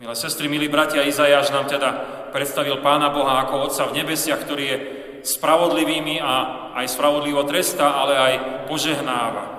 Milé 0.00 0.14
sestry, 0.16 0.48
milí 0.48 0.72
bratia, 0.72 1.04
Izajáš 1.04 1.52
nám 1.52 1.68
teda 1.68 1.88
predstavil 2.32 2.80
Pána 2.80 3.12
Boha 3.12 3.44
ako 3.44 3.68
Otca 3.70 3.86
v 3.92 4.02
nebesiach, 4.02 4.40
ktorý 4.40 4.64
je 4.64 4.78
spravodlivými 5.22 6.18
a 6.18 6.34
aj 6.74 6.86
spravodlivo 6.90 7.46
trestá, 7.46 7.94
ale 7.98 8.14
aj 8.18 8.34
požehnáva. 8.66 9.44
E, 9.46 9.50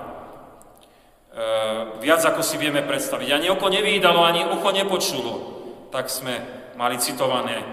viac 2.04 2.20
ako 2.22 2.44
si 2.44 2.60
vieme 2.60 2.84
predstaviť. 2.84 3.28
Ani 3.32 3.48
oko 3.50 3.66
nevídalo, 3.72 4.22
ani 4.22 4.44
ucho 4.44 4.70
nepočulo. 4.70 5.32
Tak 5.88 6.12
sme 6.12 6.34
mali 6.76 7.00
citované 7.00 7.64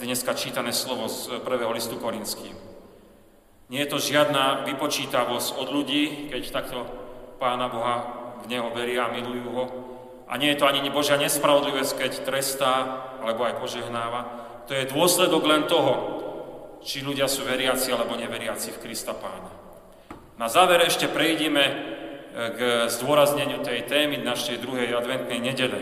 dneska 0.00 0.32
čítané 0.32 0.72
slovo 0.72 1.10
z 1.10 1.42
prvého 1.44 1.74
listu 1.74 2.00
Korinským. 2.00 2.56
Nie 3.70 3.86
je 3.86 3.92
to 3.92 4.02
žiadna 4.02 4.66
vypočítavosť 4.66 5.60
od 5.60 5.68
ľudí, 5.70 6.32
keď 6.32 6.42
takto 6.50 6.78
Pána 7.38 7.70
Boha, 7.70 7.96
v 8.40 8.48
Neho 8.48 8.72
veria 8.72 9.06
a 9.06 9.12
milujú 9.12 9.48
Ho. 9.52 9.66
A 10.30 10.38
nie 10.38 10.54
je 10.54 10.58
to 10.62 10.68
ani 10.68 10.86
Božia 10.90 11.20
nespravodlivosť, 11.20 11.92
keď 11.98 12.12
trestá 12.24 12.74
alebo 13.20 13.44
aj 13.44 13.58
požehnáva. 13.60 14.20
To 14.66 14.72
je 14.72 14.90
dôsledok 14.90 15.42
len 15.44 15.62
toho, 15.66 16.19
či 16.80 17.04
ľudia 17.04 17.28
sú 17.28 17.44
veriaci 17.44 17.92
alebo 17.92 18.16
neveriaci 18.16 18.72
v 18.76 18.80
Krista 18.82 19.12
Pána. 19.12 19.52
Na 20.40 20.48
záver 20.48 20.80
ešte 20.88 21.04
prejdeme 21.04 21.64
e, 21.68 21.72
k 22.32 22.60
zdôrazneniu 22.88 23.60
tej 23.60 23.84
témy 23.84 24.16
našej 24.24 24.64
druhej 24.64 24.96
adventnej 24.96 25.36
nedele. 25.36 25.80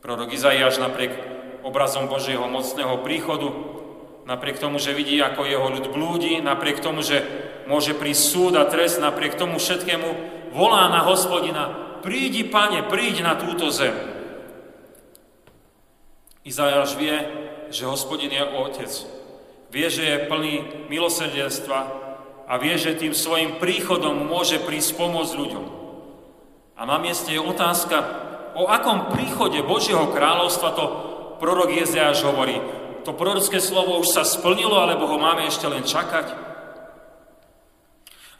Prorok 0.00 0.32
Izaiáš 0.32 0.80
napriek 0.80 1.12
obrazom 1.60 2.08
Božieho 2.08 2.48
mocného 2.48 3.04
príchodu, 3.04 3.52
napriek 4.24 4.56
tomu, 4.56 4.80
že 4.80 4.96
vidí, 4.96 5.20
ako 5.20 5.44
jeho 5.44 5.68
ľud 5.68 5.86
blúdi, 5.92 6.40
napriek 6.40 6.80
tomu, 6.80 7.04
že 7.04 7.20
môže 7.68 7.92
prísť 7.92 8.22
súd 8.24 8.52
a 8.56 8.64
trest, 8.64 9.02
napriek 9.02 9.36
tomu 9.36 9.58
všetkému 9.60 10.36
volá 10.56 10.88
na 10.88 11.04
hospodina, 11.04 11.98
prídi, 12.00 12.46
pane, 12.46 12.86
príď 12.86 13.20
na 13.20 13.34
túto 13.36 13.68
zem. 13.68 13.92
Izajáš 16.46 16.94
vie, 16.94 17.16
že 17.74 17.90
hospodin 17.90 18.30
je 18.30 18.44
otec. 18.46 19.15
Vie, 19.76 19.92
že 19.92 20.08
je 20.08 20.24
plný 20.24 20.88
milosrdenstva 20.88 21.80
a 22.48 22.56
vie, 22.56 22.80
že 22.80 22.96
tým 22.96 23.12
svojim 23.12 23.60
príchodom 23.60 24.24
môže 24.24 24.56
prísť 24.64 24.96
pomôcť 24.96 25.36
ľuďom. 25.36 25.64
A 26.80 26.88
na 26.88 26.96
mieste 26.96 27.36
je 27.36 27.44
otázka, 27.44 28.00
o 28.56 28.72
akom 28.72 29.12
príchode 29.12 29.60
Božieho 29.60 30.08
kráľovstva 30.16 30.72
to 30.72 30.84
prorok 31.36 31.76
Jezeáš 31.76 32.24
hovorí. 32.24 32.56
To 33.04 33.12
prorocké 33.12 33.60
slovo 33.60 34.00
už 34.00 34.16
sa 34.16 34.24
splnilo, 34.24 34.80
alebo 34.80 35.12
ho 35.12 35.20
máme 35.20 35.44
ešte 35.44 35.68
len 35.68 35.84
čakať? 35.84 36.32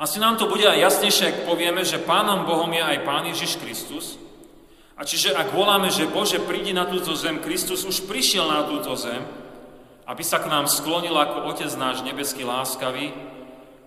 Asi 0.01 0.17
nám 0.17 0.41
to 0.41 0.49
bude 0.49 0.65
aj 0.65 0.89
jasnejšie, 0.89 1.25
ak 1.29 1.39
povieme, 1.45 1.85
že 1.85 2.01
Pánom 2.01 2.49
Bohom 2.49 2.73
je 2.73 2.81
aj 2.81 3.05
Pán 3.05 3.29
Ježiš 3.29 3.61
Kristus. 3.61 4.17
A 4.97 5.05
čiže 5.05 5.37
ak 5.37 5.53
voláme, 5.53 5.93
že 5.93 6.09
Bože 6.09 6.41
prídi 6.41 6.73
na 6.73 6.89
túto 6.89 7.13
zem, 7.13 7.45
Kristus 7.45 7.85
už 7.85 8.09
prišiel 8.09 8.49
na 8.49 8.65
túto 8.65 8.97
zem, 8.97 9.21
aby 10.07 10.23
sa 10.23 10.39
k 10.39 10.47
nám 10.47 10.71
sklonil 10.71 11.15
ako 11.19 11.51
Otec 11.51 11.71
náš 11.75 12.07
nebeský 12.07 12.47
láskavý, 12.47 13.11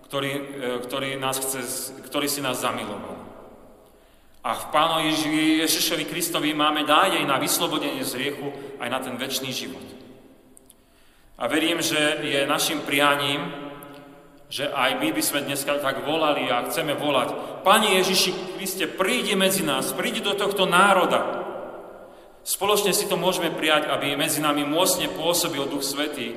ktorý, 0.04 0.32
e, 0.32 0.42
ktorý, 0.84 1.08
nás 1.16 1.40
chce, 1.40 1.60
ktorý 2.04 2.28
si 2.28 2.44
nás 2.44 2.60
zamiloval. 2.60 3.16
A 4.40 4.56
v 4.56 4.64
Pánu 4.72 5.04
Ježišovi 5.60 6.08
Kristovi 6.08 6.56
máme 6.56 6.84
nádej 6.84 7.24
na 7.28 7.36
vyslobodenie 7.36 8.00
z 8.04 8.16
riechu 8.16 8.48
aj 8.80 8.88
na 8.88 8.98
ten 9.00 9.16
väčší 9.20 9.52
život. 9.52 9.84
A 11.40 11.48
verím, 11.48 11.80
že 11.80 12.20
je 12.24 12.48
našim 12.48 12.80
prianím, 12.84 13.48
že 14.50 14.66
aj 14.66 14.98
my 14.98 15.08
by 15.12 15.22
sme 15.22 15.46
dneska 15.46 15.78
tak 15.78 16.02
volali 16.04 16.50
a 16.50 16.66
chceme 16.68 16.96
volať. 16.96 17.62
Pani 17.64 17.96
Ježiši 18.02 18.56
Kriste, 18.56 18.84
prídi 18.90 19.36
medzi 19.38 19.62
nás, 19.62 19.94
prídi 19.94 20.20
do 20.20 20.34
tohto 20.34 20.66
národa. 20.66 21.48
Spoločne 22.40 22.96
si 22.96 23.04
to 23.04 23.20
môžeme 23.20 23.52
prijať, 23.52 23.92
aby 23.92 24.16
medzi 24.16 24.40
nami 24.40 24.64
môcne 24.64 25.12
pôsobil 25.12 25.60
Duch 25.68 25.84
Svetý, 25.84 26.32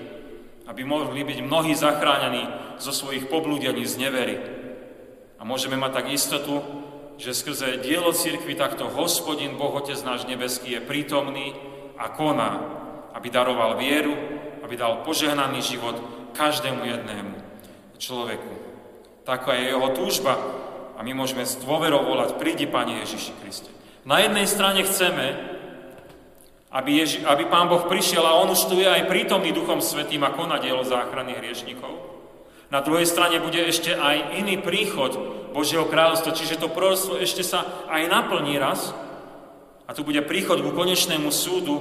aby 0.67 0.83
mohli 0.83 1.23
byť 1.23 1.39
mnohí 1.43 1.75
zachránení 1.75 2.43
zo 2.79 2.91
svojich 2.91 3.27
poblúdení 3.31 3.83
z 3.87 3.95
nevery. 3.99 4.35
A 5.39 5.47
môžeme 5.47 5.75
mať 5.75 5.91
tak 5.99 6.07
istotu, 6.11 6.63
že 7.19 7.35
skrze 7.35 7.83
dielo 7.83 8.11
církvy 8.11 8.55
takto 8.55 8.89
hospodin, 8.89 9.55
Boh 9.59 9.75
Otec 9.75 9.99
náš 10.01 10.25
nebeský 10.25 10.79
je 10.79 10.81
prítomný 10.81 11.53
a 11.99 12.09
koná, 12.09 12.51
aby 13.13 13.27
daroval 13.29 13.77
vieru, 13.77 14.15
aby 14.65 14.73
dal 14.79 15.05
požehnaný 15.05 15.61
život 15.61 15.99
každému 16.33 16.81
jednému 16.83 17.35
človeku. 18.01 18.51
Taká 19.23 19.55
je 19.55 19.71
jeho 19.71 19.87
túžba 19.93 20.35
a 20.97 20.99
my 21.05 21.13
môžeme 21.15 21.45
s 21.45 21.59
dôverou 21.61 22.03
volať, 22.03 22.35
prídi 22.41 22.65
Pane 22.67 23.03
Ježiši 23.05 23.33
Kriste. 23.39 23.71
Na 24.03 24.19
jednej 24.19 24.49
strane 24.49 24.83
chceme, 24.83 25.52
aby, 26.73 27.05
Ježi, 27.05 27.21
aby 27.21 27.45
Pán 27.45 27.69
Boh 27.69 27.85
prišiel 27.85 28.25
a 28.25 28.41
On 28.41 28.49
už 28.49 28.65
tu 28.65 28.81
je 28.81 28.89
aj 28.89 29.05
prítomný 29.05 29.53
Duchom 29.53 29.79
Svetým 29.79 30.25
a 30.25 30.33
koná 30.33 30.57
dielo 30.57 30.81
záchrany 30.81 31.37
hriešnikov. 31.37 31.93
Na 32.73 32.81
druhej 32.81 33.05
strane 33.05 33.37
bude 33.37 33.61
ešte 33.61 33.93
aj 33.93 34.41
iný 34.41 34.57
príchod 34.57 35.13
Božieho 35.53 35.85
kráľovstva, 35.85 36.33
čiže 36.33 36.57
to 36.57 36.73
proroctvo 36.73 37.21
ešte 37.21 37.45
sa 37.45 37.85
aj 37.85 38.09
naplní 38.09 38.57
raz 38.57 38.89
a 39.85 39.93
tu 39.93 40.01
bude 40.01 40.25
príchod 40.25 40.57
ku 40.57 40.73
konečnému 40.73 41.29
súdu 41.29 41.77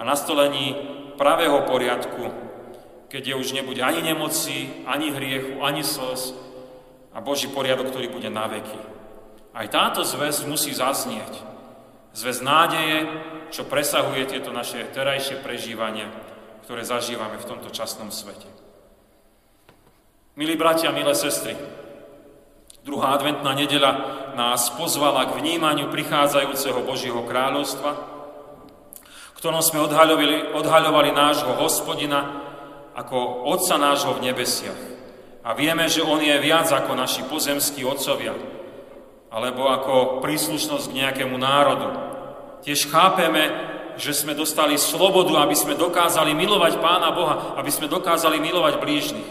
a 0.00 0.08
nastolení 0.08 0.80
pravého 1.20 1.68
poriadku 1.68 2.52
keď 3.12 3.28
je 3.28 3.34
už 3.36 3.52
nebude 3.52 3.84
ani 3.84 4.00
nemoci, 4.00 4.72
ani 4.88 5.12
hriechu, 5.12 5.60
ani 5.60 5.84
slz 5.84 6.32
a 7.12 7.20
Boží 7.20 7.44
poriadok, 7.52 7.92
ktorý 7.92 8.08
bude 8.08 8.32
na 8.32 8.48
veky. 8.48 8.80
Aj 9.52 9.68
táto 9.68 10.00
zväz 10.00 10.48
musí 10.48 10.72
zaznieť. 10.72 11.51
Zväz 12.12 12.44
nádeje, 12.44 13.08
čo 13.48 13.64
presahuje 13.64 14.28
tieto 14.28 14.52
naše 14.52 14.84
terajšie 14.92 15.40
prežívania, 15.40 16.12
ktoré 16.68 16.84
zažívame 16.84 17.40
v 17.40 17.48
tomto 17.48 17.72
časnom 17.72 18.12
svete. 18.12 18.48
Milí 20.36 20.56
bratia, 20.56 20.92
milé 20.92 21.12
sestry, 21.16 21.56
druhá 22.84 23.16
adventná 23.16 23.56
nedela 23.56 23.92
nás 24.36 24.72
pozvala 24.76 25.28
k 25.28 25.40
vnímaniu 25.40 25.88
prichádzajúceho 25.88 26.84
Božieho 26.84 27.24
kráľovstva, 27.24 27.92
ktorom 29.36 29.64
sme 29.64 29.84
odhaľovali, 29.84 30.52
odhaľovali 30.52 31.10
nášho 31.16 31.52
hospodina, 31.60 32.44
ako 32.92 33.48
Otca 33.48 33.80
nášho 33.80 34.20
v 34.20 34.28
nebesiach. 34.28 34.80
A 35.42 35.56
vieme, 35.56 35.88
že 35.88 36.04
On 36.04 36.20
je 36.20 36.36
viac 36.38 36.68
ako 36.68 36.92
naši 36.92 37.24
pozemskí 37.24 37.82
otcovia, 37.88 38.36
alebo 39.32 39.64
ako 39.72 40.20
príslušnosť 40.20 40.92
k 40.92 40.96
nejakému 41.02 41.36
národu. 41.40 41.88
Tiež 42.62 42.92
chápeme, 42.92 43.48
že 43.96 44.12
sme 44.12 44.36
dostali 44.36 44.76
slobodu, 44.76 45.40
aby 45.40 45.56
sme 45.56 45.72
dokázali 45.72 46.36
milovať 46.36 46.78
Pána 46.78 47.10
Boha, 47.16 47.56
aby 47.56 47.72
sme 47.72 47.88
dokázali 47.88 48.38
milovať 48.38 48.76
blížnych. 48.78 49.30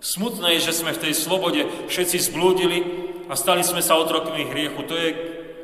Smutné 0.00 0.56
je, 0.56 0.72
že 0.72 0.80
sme 0.80 0.96
v 0.96 1.02
tej 1.04 1.12
slobode 1.12 1.60
všetci 1.92 2.32
zblúdili 2.32 2.78
a 3.28 3.36
stali 3.36 3.60
sme 3.60 3.84
sa 3.84 4.00
otrokmi 4.00 4.48
hriechu. 4.48 4.80
To 4.88 4.96
je 4.96 5.08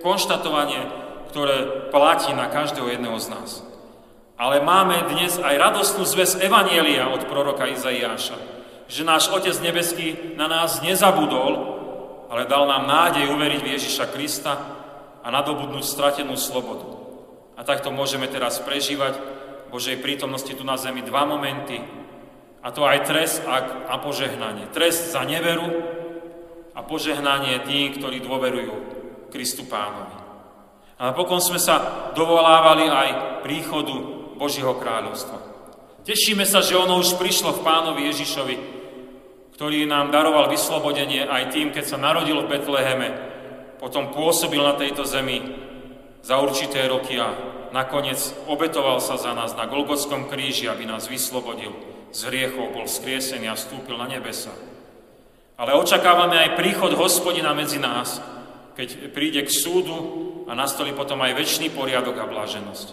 konštatovanie, 0.05 0.85
ktoré 1.33 1.89
platí 1.89 2.37
na 2.37 2.53
každého 2.53 2.93
jedného 2.93 3.17
z 3.17 3.33
nás. 3.33 3.65
Ale 4.37 4.61
máme 4.61 5.09
dnes 5.17 5.41
aj 5.41 5.57
radostnú 5.57 6.05
zväz 6.05 6.37
Evanielia 6.45 7.09
od 7.09 7.25
proroka 7.25 7.65
Izaiáša, 7.65 8.37
že 8.85 9.01
náš 9.01 9.33
Otec 9.33 9.57
Nebeský 9.65 10.37
na 10.37 10.45
nás 10.45 10.85
nezabudol, 10.85 11.76
ale 12.31 12.51
dal 12.51 12.67
nám 12.67 12.87
nádej 12.87 13.31
uveriť 13.31 13.61
v 13.63 13.73
Ježiša 13.79 14.11
Krista 14.11 14.53
a 15.23 15.29
nadobudnúť 15.31 15.85
stratenú 15.85 16.35
slobodu. 16.35 16.99
A 17.57 17.65
takto 17.65 17.89
môžeme 17.91 18.29
teraz 18.29 18.61
prežívať 18.61 19.17
Božej 19.73 19.99
prítomnosti 19.99 20.51
tu 20.51 20.63
na 20.63 20.79
zemi 20.79 21.03
dva 21.03 21.27
momenty, 21.27 21.83
a 22.67 22.75
to 22.75 22.83
aj 22.83 23.07
trest 23.07 23.47
a, 23.47 23.95
požehnanie. 24.03 24.67
Trest 24.75 25.15
za 25.15 25.23
neveru 25.23 25.71
a 26.75 26.83
požehnanie 26.83 27.63
tým, 27.63 27.95
ktorí 27.95 28.19
dôverujú 28.27 28.75
Kristu 29.31 29.71
Pánovi. 29.71 30.19
A 30.99 31.15
napokon 31.15 31.39
sme 31.39 31.63
sa 31.63 32.11
dovolávali 32.19 32.91
aj 32.91 33.09
príchodu 33.47 33.95
Božieho 34.35 34.75
kráľovstva. 34.83 35.39
Tešíme 36.03 36.43
sa, 36.43 36.59
že 36.59 36.75
ono 36.75 36.99
už 36.99 37.15
prišlo 37.23 37.55
v 37.55 37.63
pánovi 37.63 38.11
Ježišovi, 38.11 38.55
ktorý 39.57 39.89
nám 39.89 40.13
daroval 40.13 40.53
vyslobodenie 40.53 41.25
aj 41.25 41.49
tým, 41.49 41.73
keď 41.73 41.85
sa 41.89 41.97
narodil 41.97 42.45
v 42.45 42.51
Betleheme, 42.53 43.09
potom 43.81 44.13
pôsobil 44.13 44.61
na 44.61 44.77
tejto 44.77 45.09
zemi 45.09 45.41
za 46.21 46.37
určité 46.45 46.85
roky 46.85 47.17
a 47.17 47.33
nakoniec 47.73 48.21
obetoval 48.45 49.01
sa 49.01 49.17
za 49.17 49.33
nás 49.33 49.57
na 49.57 49.65
Golgotskom 49.65 50.29
kríži, 50.29 50.69
aby 50.69 50.85
nás 50.85 51.09
vyslobodil 51.09 51.73
z 52.13 52.21
hriechov, 52.29 52.77
bol 52.77 52.85
skriesený 52.85 53.49
a 53.49 53.57
vstúpil 53.57 53.97
na 53.97 54.05
nebesa. 54.05 54.53
Ale 55.57 55.73
očakávame 55.73 56.37
aj 56.37 56.61
príchod 56.61 56.93
hospodina 56.93 57.57
medzi 57.57 57.81
nás, 57.81 58.21
keď 58.77 59.09
príde 59.17 59.41
k 59.41 59.49
súdu 59.49 59.97
a 60.45 60.53
nastolí 60.53 60.93
potom 60.93 61.17
aj 61.25 61.33
väčší 61.33 61.73
poriadok 61.73 62.21
a 62.21 62.29
bláženosť. 62.29 62.89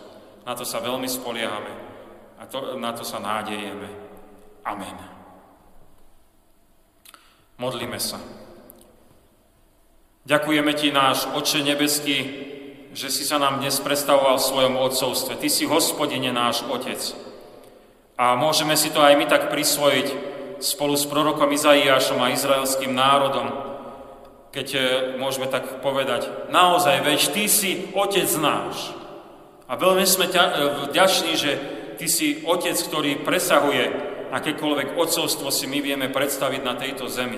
Na 0.48 0.56
to 0.56 0.64
sa 0.64 0.80
veľmi 0.80 1.12
spoliehame 1.12 1.74
a 2.40 2.48
to, 2.48 2.80
na 2.80 2.96
to 2.96 3.04
sa 3.04 3.20
nádejeme. 3.20 3.88
Amen. 4.64 5.23
Modlíme 7.62 8.02
sa. 8.02 8.18
Ďakujeme 10.26 10.74
Ti, 10.74 10.90
náš 10.90 11.30
Oče 11.38 11.62
nebeský, 11.62 12.18
že 12.94 13.14
si 13.14 13.26
sa 13.26 13.38
nám 13.38 13.62
dnes 13.62 13.78
predstavoval 13.78 14.42
v 14.42 14.48
svojom 14.50 14.76
odcovstve. 14.78 15.38
Ty 15.38 15.48
si 15.50 15.70
hospodine 15.70 16.34
náš 16.34 16.66
Otec. 16.66 17.02
A 18.18 18.34
môžeme 18.34 18.78
si 18.78 18.90
to 18.90 19.02
aj 19.02 19.18
my 19.18 19.26
tak 19.26 19.54
prisvojiť 19.54 20.08
spolu 20.62 20.98
s 20.98 21.06
prorokom 21.06 21.50
Izaiášom 21.52 22.22
a 22.22 22.32
izraelským 22.32 22.94
národom, 22.94 23.52
keď 24.54 24.68
eh, 24.74 24.84
môžeme 25.18 25.50
tak 25.50 25.82
povedať, 25.82 26.30
naozaj, 26.54 27.06
veď 27.06 27.20
Ty 27.34 27.44
si 27.50 27.90
Otec 27.94 28.30
náš. 28.38 28.94
A 29.70 29.74
veľmi 29.74 30.06
sme 30.06 30.30
ťa, 30.30 30.44
e, 30.44 30.54
vďační, 30.94 31.34
že 31.34 31.52
Ty 31.98 32.06
si 32.06 32.46
Otec, 32.46 32.78
ktorý 32.78 33.26
presahuje 33.26 34.13
akékoľvek 34.34 34.98
otcovstvo 34.98 35.54
si 35.54 35.70
my 35.70 35.78
vieme 35.78 36.10
predstaviť 36.10 36.62
na 36.66 36.74
tejto 36.74 37.06
zemi. 37.06 37.38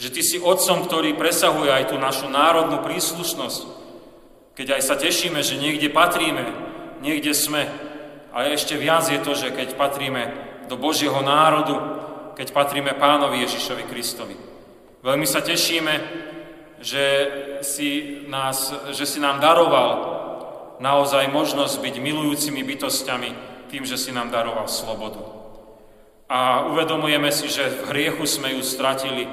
Že 0.00 0.08
Ty 0.16 0.22
si 0.24 0.36
Otcom, 0.40 0.88
ktorý 0.88 1.12
presahuje 1.12 1.68
aj 1.68 1.92
tú 1.92 2.00
našu 2.00 2.32
národnú 2.32 2.80
príslušnosť. 2.80 3.62
Keď 4.56 4.80
aj 4.80 4.82
sa 4.82 4.96
tešíme, 4.96 5.44
že 5.44 5.60
niekde 5.60 5.92
patríme, 5.92 6.48
niekde 7.04 7.36
sme, 7.36 7.68
ale 8.32 8.56
ešte 8.56 8.80
viac 8.80 9.04
je 9.12 9.20
to, 9.20 9.36
že 9.36 9.52
keď 9.52 9.76
patríme 9.76 10.32
do 10.72 10.80
Božieho 10.80 11.20
národu, 11.20 11.76
keď 12.32 12.48
patríme 12.56 12.96
Pánovi 12.96 13.44
Ježišovi 13.44 13.84
Kristovi. 13.84 14.36
Veľmi 15.04 15.28
sa 15.28 15.44
tešíme, 15.44 15.94
že 16.80 17.04
si, 17.60 18.24
nás, 18.24 18.72
že 18.96 19.04
si 19.04 19.20
nám 19.20 19.36
daroval 19.36 20.16
naozaj 20.80 21.28
možnosť 21.28 21.76
byť 21.76 21.94
milujúcimi 22.00 22.64
bytostiami 22.64 23.30
tým, 23.68 23.84
že 23.84 24.00
si 24.00 24.16
nám 24.16 24.32
daroval 24.32 24.64
slobodu. 24.64 25.39
A 26.30 26.70
uvedomujeme 26.70 27.34
si, 27.34 27.50
že 27.50 27.66
v 27.66 27.90
hriechu 27.90 28.22
sme 28.22 28.54
ju 28.54 28.62
stratili 28.62 29.26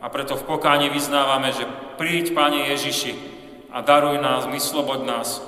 a 0.00 0.08
preto 0.08 0.40
v 0.40 0.48
pokáni 0.48 0.88
vyznávame, 0.88 1.52
že 1.52 1.68
príď, 2.00 2.32
Pane 2.32 2.72
Ježiši, 2.72 3.12
a 3.70 3.84
daruj 3.84 4.18
nás, 4.18 4.48
vyslobod 4.48 5.04
nás 5.04 5.44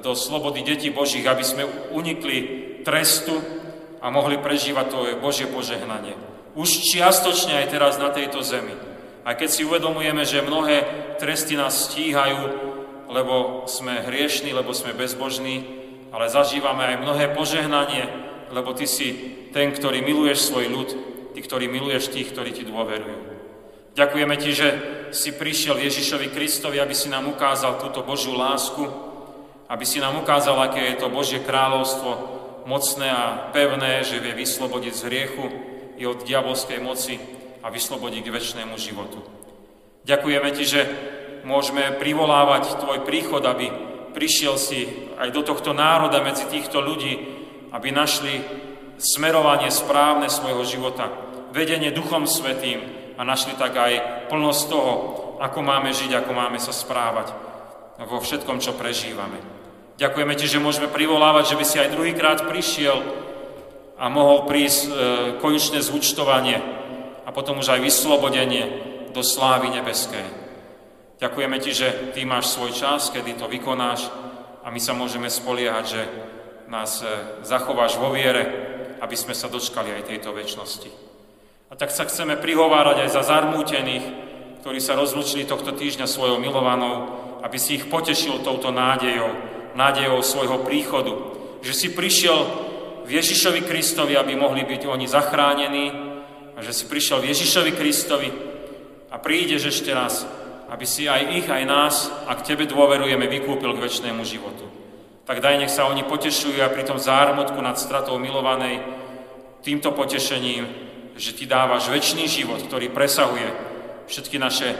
do 0.00 0.16
slobody 0.16 0.64
detí 0.64 0.88
Božích, 0.88 1.28
aby 1.28 1.44
sme 1.44 1.68
unikli 1.92 2.36
trestu 2.82 3.36
a 4.00 4.08
mohli 4.08 4.40
prežívať 4.40 4.86
to 4.88 4.98
Božie 5.20 5.46
požehnanie. 5.46 6.16
Už 6.56 6.72
čiastočne 6.88 7.60
aj 7.60 7.66
teraz 7.70 7.94
na 8.00 8.08
tejto 8.08 8.40
zemi. 8.40 8.72
A 9.24 9.36
keď 9.36 9.48
si 9.52 9.62
uvedomujeme, 9.64 10.24
že 10.24 10.44
mnohé 10.44 10.84
tresty 11.20 11.56
nás 11.56 11.88
stíhajú, 11.88 12.42
lebo 13.12 13.64
sme 13.68 14.04
hriešní, 14.04 14.56
lebo 14.56 14.72
sme 14.72 14.96
bezbožní, 14.96 15.64
ale 16.12 16.32
zažívame 16.32 16.84
aj 16.94 17.02
mnohé 17.04 17.24
požehnanie, 17.36 18.08
lebo 18.54 18.70
Ty 18.70 18.86
si 18.86 19.08
ten, 19.50 19.74
ktorý 19.74 20.00
miluješ 20.06 20.54
svoj 20.54 20.70
ľud, 20.70 20.88
Ty, 21.34 21.40
ktorý 21.42 21.66
miluješ 21.66 22.14
tých, 22.14 22.30
ktorí 22.30 22.54
Ti 22.54 22.62
dôverujú. 22.70 23.18
Ďakujeme 23.98 24.34
Ti, 24.38 24.50
že 24.54 24.68
si 25.10 25.34
prišiel 25.34 25.82
Ježišovi 25.82 26.30
Kristovi, 26.30 26.78
aby 26.78 26.94
si 26.94 27.10
nám 27.10 27.26
ukázal 27.26 27.82
túto 27.82 28.06
Božiu 28.06 28.38
lásku, 28.38 28.86
aby 29.66 29.82
si 29.82 29.98
nám 29.98 30.22
ukázal, 30.22 30.54
aké 30.62 30.94
je 30.94 31.02
to 31.02 31.10
Božie 31.10 31.42
kráľovstvo, 31.42 32.34
mocné 32.64 33.10
a 33.10 33.50
pevné, 33.50 34.06
že 34.06 34.22
vie 34.22 34.32
vyslobodiť 34.32 34.92
z 34.94 35.04
hriechu 35.10 35.44
i 35.98 36.06
od 36.06 36.22
diabolskej 36.24 36.78
moci 36.80 37.18
a 37.60 37.68
vyslobodiť 37.68 38.22
k 38.24 38.34
väčšnému 38.34 38.74
životu. 38.78 39.20
Ďakujeme 40.06 40.48
Ti, 40.54 40.64
že 40.64 40.80
môžeme 41.42 41.94
privolávať 41.98 42.80
Tvoj 42.80 43.04
príchod, 43.04 43.44
aby 43.44 43.68
prišiel 44.14 44.54
si 44.56 45.10
aj 45.18 45.30
do 45.34 45.42
tohto 45.42 45.74
národa 45.74 46.22
medzi 46.22 46.46
týchto 46.46 46.78
ľudí, 46.78 47.43
aby 47.74 47.90
našli 47.90 48.38
smerovanie 48.96 49.68
správne 49.74 50.30
svojho 50.30 50.62
života, 50.62 51.10
vedenie 51.50 51.90
Duchom 51.90 52.30
Svetým, 52.30 53.04
a 53.14 53.22
našli 53.22 53.54
tak 53.54 53.74
aj 53.78 53.92
plnosť 54.30 54.62
toho, 54.66 54.92
ako 55.38 55.58
máme 55.62 55.94
žiť, 55.94 56.18
ako 56.18 56.32
máme 56.34 56.58
sa 56.58 56.74
správať 56.74 57.30
vo 58.10 58.18
všetkom, 58.18 58.58
čo 58.58 58.74
prežívame. 58.74 59.38
Ďakujeme 59.94 60.34
Ti, 60.34 60.46
že 60.50 60.62
môžeme 60.62 60.90
privolávať, 60.90 61.54
že 61.54 61.58
by 61.58 61.64
si 61.64 61.76
aj 61.78 61.94
druhýkrát 61.94 62.38
prišiel 62.50 62.98
a 63.94 64.10
mohol 64.10 64.50
prísť 64.50 64.82
e, 64.82 64.90
konečné 65.38 65.78
zúčtovanie 65.78 66.58
a 67.22 67.30
potom 67.30 67.62
už 67.62 67.78
aj 67.78 67.80
vyslobodenie 67.86 68.64
do 69.14 69.22
slávy 69.22 69.70
nebeskej. 69.70 70.26
Ďakujeme 71.22 71.56
Ti, 71.62 71.70
že 71.70 71.88
Ty 72.10 72.20
máš 72.26 72.50
svoj 72.50 72.74
čas, 72.74 73.14
kedy 73.14 73.38
to 73.38 73.46
vykonáš 73.46 74.10
a 74.66 74.74
my 74.74 74.80
sa 74.82 74.98
môžeme 74.98 75.30
spoliehať, 75.30 75.84
že 75.86 76.02
nás 76.74 76.98
e, 76.98 77.06
zachováš 77.46 78.02
vo 78.02 78.10
viere, 78.10 78.42
aby 78.98 79.14
sme 79.14 79.30
sa 79.30 79.46
dočkali 79.46 79.94
aj 79.94 80.10
tejto 80.10 80.34
väčšnosti. 80.34 80.90
A 81.70 81.78
tak 81.78 81.94
sa 81.94 82.02
chceme 82.02 82.34
prihovárať 82.34 83.06
aj 83.06 83.10
za 83.14 83.22
zarmútených, 83.22 84.04
ktorí 84.66 84.82
sa 84.82 84.98
rozlučili 84.98 85.46
tohto 85.46 85.70
týždňa 85.70 86.10
svojou 86.10 86.42
milovanou, 86.42 87.22
aby 87.46 87.54
si 87.62 87.78
ich 87.78 87.86
potešil 87.86 88.42
touto 88.42 88.74
nádejou, 88.74 89.30
nádejou 89.78 90.18
svojho 90.26 90.66
príchodu. 90.66 91.14
Že 91.62 91.72
si 91.72 91.88
prišiel 91.94 92.38
v 93.06 93.10
Ježišovi 93.22 93.62
Kristovi, 93.62 94.18
aby 94.18 94.34
mohli 94.34 94.66
byť 94.66 94.82
oni 94.88 95.06
zachránení 95.06 95.86
a 96.56 96.64
že 96.64 96.74
si 96.74 96.90
prišiel 96.90 97.22
v 97.22 97.30
Ježišovi 97.30 97.72
Kristovi 97.76 98.28
a 99.12 99.16
prídeš 99.20 99.70
ešte 99.70 99.92
raz, 99.94 100.26
aby 100.72 100.84
si 100.88 101.06
aj 101.06 101.22
ich, 101.38 101.46
aj 101.46 101.62
nás, 101.68 102.08
ak 102.26 102.42
Tebe 102.42 102.66
dôverujeme, 102.66 103.28
vykúpil 103.30 103.76
k 103.76 103.82
väčšnému 103.84 104.24
životu. 104.26 104.73
Tak 105.24 105.40
daj, 105.40 105.56
nech 105.56 105.72
sa 105.72 105.88
oni 105.88 106.04
potešujú 106.04 106.60
a 106.60 106.68
pri 106.68 106.84
tom 106.84 107.00
zármutku 107.00 107.56
nad 107.64 107.80
stratou 107.80 108.20
milovanej 108.20 108.84
týmto 109.64 109.96
potešením 109.96 110.84
že 111.14 111.34
Ty 111.34 111.46
dávaš 111.46 111.88
väčší 111.94 112.26
život, 112.26 112.58
ktorý 112.66 112.90
presahuje 112.90 113.46
všetky 114.10 114.36
naše 114.38 114.74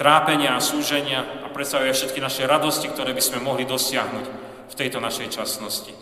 trápenia 0.00 0.56
a 0.56 0.64
súženia 0.64 1.44
a 1.44 1.52
presahuje 1.52 1.92
všetky 1.92 2.18
naše 2.18 2.48
radosti, 2.48 2.88
ktoré 2.88 3.12
by 3.12 3.22
sme 3.22 3.44
mohli 3.44 3.68
dosiahnuť 3.68 4.26
v 4.72 4.74
tejto 4.74 4.98
našej 4.98 5.28
časnosti. 5.30 5.92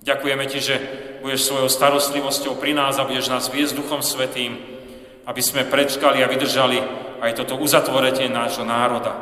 Ďakujeme 0.00 0.44
Ti, 0.48 0.58
že 0.58 0.76
budeš 1.20 1.44
svojou 1.44 1.68
starostlivosťou 1.68 2.56
pri 2.56 2.72
nás 2.72 2.96
a 2.96 3.04
budeš 3.04 3.28
nás 3.28 3.52
viesť 3.52 3.76
Duchom 3.76 4.00
Svetým, 4.00 4.56
aby 5.28 5.42
sme 5.44 5.68
prečkali 5.68 6.24
a 6.24 6.30
vydržali 6.30 6.80
aj 7.20 7.36
toto 7.36 7.60
uzatvorenie 7.60 8.32
nášho 8.32 8.64
národa. 8.64 9.12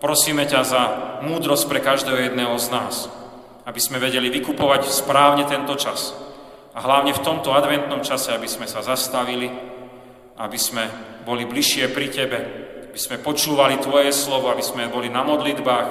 Prosíme 0.00 0.48
ťa 0.48 0.60
za 0.64 0.82
múdrosť 1.20 1.64
pre 1.68 1.80
každého 1.84 2.32
jedného 2.32 2.56
z 2.56 2.66
nás, 2.72 2.94
aby 3.66 3.80
sme 3.82 3.98
vedeli 3.98 4.30
vykupovať 4.30 4.86
správne 4.86 5.44
tento 5.44 5.74
čas, 5.74 6.14
a 6.76 6.84
hlavne 6.84 7.16
v 7.16 7.24
tomto 7.24 7.56
adventnom 7.56 8.04
čase, 8.04 8.36
aby 8.36 8.44
sme 8.44 8.68
sa 8.68 8.84
zastavili, 8.84 9.48
aby 10.36 10.58
sme 10.60 10.84
boli 11.24 11.48
bližšie 11.48 11.88
pri 11.88 12.12
Tebe, 12.12 12.38
aby 12.92 13.00
sme 13.00 13.24
počúvali 13.24 13.80
Tvoje 13.80 14.12
slovo, 14.12 14.52
aby 14.52 14.60
sme 14.60 14.92
boli 14.92 15.08
na 15.08 15.24
modlitbách 15.24 15.88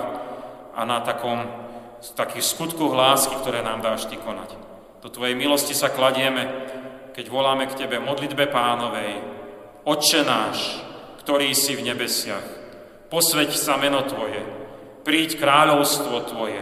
a 0.77 0.81
na 0.85 1.01
takom, 1.01 1.41
takých 2.13 2.45
skutkoch 2.45 2.93
lásky, 2.93 3.33
ktoré 3.41 3.65
nám 3.65 3.81
dáš 3.81 4.05
Ty 4.05 4.21
konať. 4.21 4.53
Do 5.01 5.09
Tvojej 5.09 5.33
milosti 5.33 5.73
sa 5.73 5.89
kladieme, 5.89 6.45
keď 7.17 7.33
voláme 7.33 7.65
k 7.65 7.81
Tebe 7.81 7.97
modlitbe 7.97 8.45
pánovej. 8.53 9.17
Otče 9.89 10.21
náš, 10.21 10.85
ktorý 11.25 11.49
si 11.57 11.73
v 11.73 11.89
nebesiach, 11.89 12.45
posveď 13.09 13.49
sa 13.57 13.73
meno 13.81 14.05
Tvoje, 14.05 14.45
príď 15.01 15.41
kráľovstvo 15.41 16.29
Tvoje, 16.29 16.61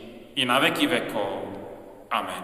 i 0.41 0.45
na 0.45 0.57
veky 0.57 0.89
vekov. 0.89 1.53
Amen. 2.09 2.41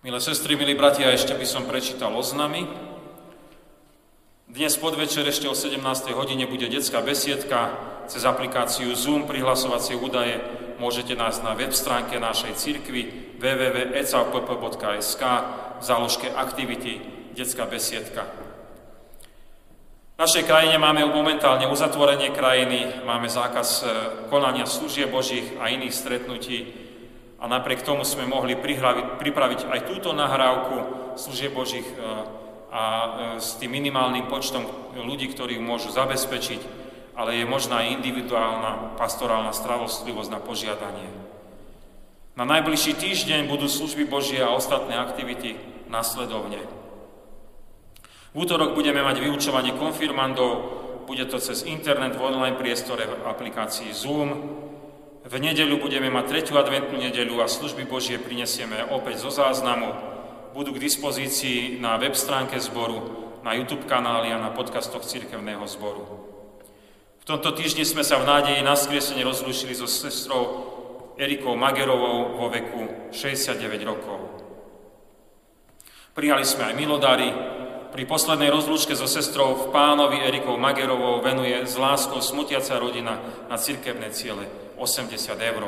Milé 0.00 0.20
sestry, 0.24 0.56
milí 0.56 0.72
bratia, 0.72 1.12
ešte 1.12 1.36
by 1.36 1.44
som 1.44 1.68
prečítal 1.68 2.16
oznamy. 2.16 2.64
Dnes 4.48 4.72
podvečer 4.80 5.28
ešte 5.28 5.44
o 5.44 5.54
17. 5.54 5.84
hodine 6.16 6.48
bude 6.48 6.64
detská 6.72 7.04
besiedka 7.04 7.76
cez 8.08 8.24
aplikáciu 8.24 8.88
Zoom, 8.96 9.28
prihlasovacie 9.28 10.00
údaje 10.00 10.40
môžete 10.80 11.12
nás 11.12 11.44
na 11.44 11.52
web 11.52 11.76
stránke 11.76 12.16
našej 12.16 12.56
cirkvi 12.56 13.36
www.ecapp.sk 13.36 15.22
v 15.76 15.82
záložke 15.84 16.32
aktivity 16.32 17.04
detská 17.36 17.68
besiedka. 17.68 18.47
V 20.18 20.26
našej 20.26 20.50
krajine 20.50 20.82
máme 20.82 21.06
momentálne 21.06 21.70
uzatvorenie 21.70 22.34
krajiny, 22.34 23.06
máme 23.06 23.30
zákaz 23.30 23.68
eh, 23.86 23.88
konania 24.26 24.66
služieb 24.66 25.14
Božích 25.14 25.54
a 25.62 25.70
iných 25.70 25.94
stretnutí, 25.94 26.58
a 27.38 27.46
napriek 27.46 27.86
tomu 27.86 28.02
sme 28.02 28.26
mohli 28.26 28.58
pripraviť 28.58 29.70
aj 29.70 29.80
túto 29.86 30.10
nahrávku 30.10 30.76
služieb 31.14 31.54
Božích 31.54 31.86
e, 31.86 31.96
a 32.74 32.82
e, 32.82 33.08
s 33.38 33.62
tým 33.62 33.70
minimálnym 33.70 34.26
počtom 34.26 34.66
ľudí, 34.98 35.30
ktorí 35.30 35.54
ju 35.54 35.62
môžu 35.62 35.94
zabezpečiť, 35.94 36.60
ale 37.14 37.38
je 37.38 37.46
možná 37.46 37.86
aj 37.86 38.02
individuálna 38.02 38.98
pastorálna 38.98 39.54
stravostlivosť 39.54 40.30
na 40.34 40.40
požiadanie. 40.42 41.10
Na 42.34 42.42
najbližší 42.42 42.98
týždeň 42.98 43.46
budú 43.46 43.70
služby 43.70 44.10
Božie 44.10 44.42
a 44.42 44.50
ostatné 44.50 44.98
aktivity 44.98 45.58
nasledovne. 45.86 46.58
V 48.32 48.44
útorok 48.44 48.76
budeme 48.76 49.00
mať 49.00 49.24
vyučovanie 49.24 49.72
konfirmandov, 49.76 50.52
bude 51.08 51.24
to 51.24 51.40
cez 51.40 51.64
internet 51.64 52.12
v 52.16 52.24
online 52.24 52.60
priestore 52.60 53.08
v 53.08 53.24
aplikácii 53.24 53.88
Zoom, 53.96 54.28
v 55.28 55.34
nedeľu 55.36 55.84
budeme 55.84 56.08
mať 56.08 56.24
tretiu 56.24 56.56
adventnú 56.56 56.96
nedeľu 56.96 57.44
a 57.44 57.52
služby 57.52 57.84
Božie 57.84 58.16
prinesieme 58.16 58.80
opäť 58.88 59.24
zo 59.24 59.30
záznamu. 59.32 59.92
Budú 60.56 60.72
k 60.72 60.80
dispozícii 60.80 61.76
na 61.84 62.00
web 62.00 62.16
stránke 62.16 62.56
zboru, 62.56 63.28
na 63.44 63.52
YouTube 63.52 63.84
kanáli 63.84 64.32
a 64.32 64.40
na 64.40 64.48
podcastoch 64.48 65.04
Cirkevného 65.04 65.68
zboru. 65.68 66.04
V 67.20 67.24
tomto 67.28 67.52
týždni 67.52 67.84
sme 67.84 68.00
sa 68.00 68.16
v 68.16 68.24
nádeji 68.24 68.64
na 68.64 68.72
skriesenie 68.72 69.20
rozlúčili 69.20 69.76
so 69.76 69.84
sestrou 69.84 70.64
Erikou 71.20 71.60
Magerovou 71.60 72.40
vo 72.40 72.46
veku 72.48 73.12
69 73.12 73.84
rokov. 73.84 74.18
Prijali 76.16 76.48
sme 76.48 76.72
aj 76.72 76.74
milodári. 76.78 77.28
Pri 77.88 78.04
poslednej 78.04 78.52
rozlúčke 78.52 78.92
so 78.92 79.08
sestrou 79.08 79.56
v 79.56 79.64
pánovi 79.72 80.20
Erikou 80.20 80.60
Magerovou 80.60 81.24
venuje 81.24 81.56
s 81.64 81.80
láskou 81.80 82.20
smutiaca 82.20 82.76
rodina 82.76 83.16
na 83.48 83.56
cirkevné 83.56 84.12
ciele 84.12 84.44
80 84.76 85.16
eur. 85.40 85.64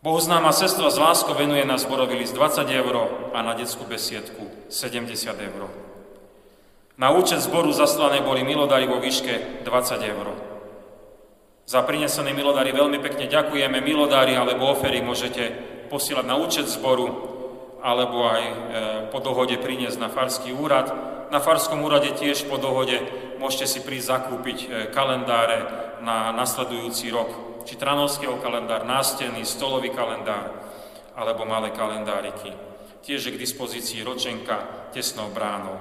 Bohoznáma 0.00 0.48
sestra 0.56 0.88
z 0.88 0.96
lásko 0.96 1.36
venuje 1.36 1.60
na 1.68 1.76
zborový 1.76 2.16
list 2.16 2.32
20 2.32 2.64
eur 2.72 2.94
a 3.36 3.44
na 3.44 3.52
detskú 3.52 3.84
besiedku 3.84 4.48
70 4.72 5.12
eur. 5.28 5.62
Na 6.96 7.12
účet 7.12 7.44
zboru 7.44 7.68
zaslané 7.76 8.24
boli 8.24 8.40
milodary 8.40 8.88
vo 8.88 8.96
výške 8.96 9.64
20 9.68 10.00
eur. 10.08 10.26
Za 11.68 11.84
prinesené 11.84 12.32
milodary 12.32 12.72
veľmi 12.72 12.98
pekne 12.98 13.28
ďakujeme. 13.28 13.78
Milodári 13.84 14.34
alebo 14.34 14.72
ofery 14.72 15.04
môžete 15.04 15.52
posielať 15.92 16.26
na 16.26 16.34
účet 16.34 16.66
zboru 16.66 17.29
alebo 17.80 18.28
aj 18.28 18.42
e, 18.44 18.54
po 19.08 19.24
dohode 19.24 19.56
priniesť 19.56 19.98
na 20.00 20.08
farský 20.12 20.52
úrad. 20.52 20.92
Na 21.32 21.40
farskom 21.40 21.80
úrade 21.80 22.12
tiež 22.16 22.44
po 22.46 22.58
dohode 22.60 23.00
môžete 23.40 23.66
si 23.66 23.80
prísť 23.80 24.06
zakúpiť 24.06 24.58
e, 24.60 24.66
kalendáre 24.92 25.64
na 26.04 26.32
nasledujúci 26.36 27.10
rok. 27.12 27.28
Či 27.64 27.76
tranovského 27.76 28.40
kalendár, 28.40 28.84
nástenný, 28.88 29.44
stolový 29.44 29.90
kalendár 29.92 30.50
alebo 31.16 31.44
malé 31.44 31.70
kalendáriky. 31.72 32.52
Tiež 33.00 33.24
je 33.28 33.32
k 33.36 33.40
dispozícii 33.40 34.04
ročenka 34.04 34.60
tesnou 34.92 35.30
bránou. 35.32 35.78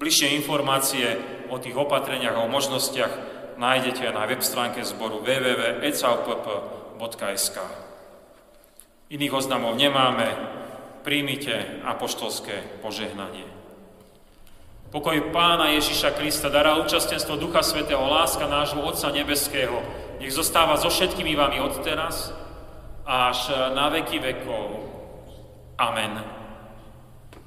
Bližšie 0.00 0.28
informácie 0.34 1.18
o 1.52 1.58
tých 1.60 1.76
opatreniach 1.76 2.34
a 2.34 2.44
o 2.44 2.48
možnostiach 2.50 3.18
nájdete 3.60 4.10
na 4.10 4.26
web 4.26 4.42
stránke 4.42 4.82
zboru 4.82 5.20
www.ecalpp.sk. 5.22 7.56
Iných 9.12 9.36
oznamov 9.36 9.76
nemáme, 9.76 10.24
príjmite 11.02 11.82
apoštolské 11.82 12.82
požehnanie. 12.82 13.46
Pokoj 14.92 15.32
Pána 15.32 15.72
Ježiša 15.72 16.12
Krista, 16.14 16.52
dará 16.52 16.76
účastenstvo 16.78 17.40
Ducha 17.40 17.64
Svetého, 17.64 18.02
láska 18.02 18.44
nášho 18.44 18.84
Otca 18.84 19.08
Nebeského, 19.08 19.80
nech 20.20 20.30
zostáva 20.34 20.76
so 20.76 20.92
všetkými 20.92 21.32
vami 21.32 21.58
od 21.64 21.80
teraz 21.80 22.30
až 23.02 23.50
na 23.72 23.88
veky 23.88 24.20
vekov. 24.20 24.84
Amen. 25.80 26.41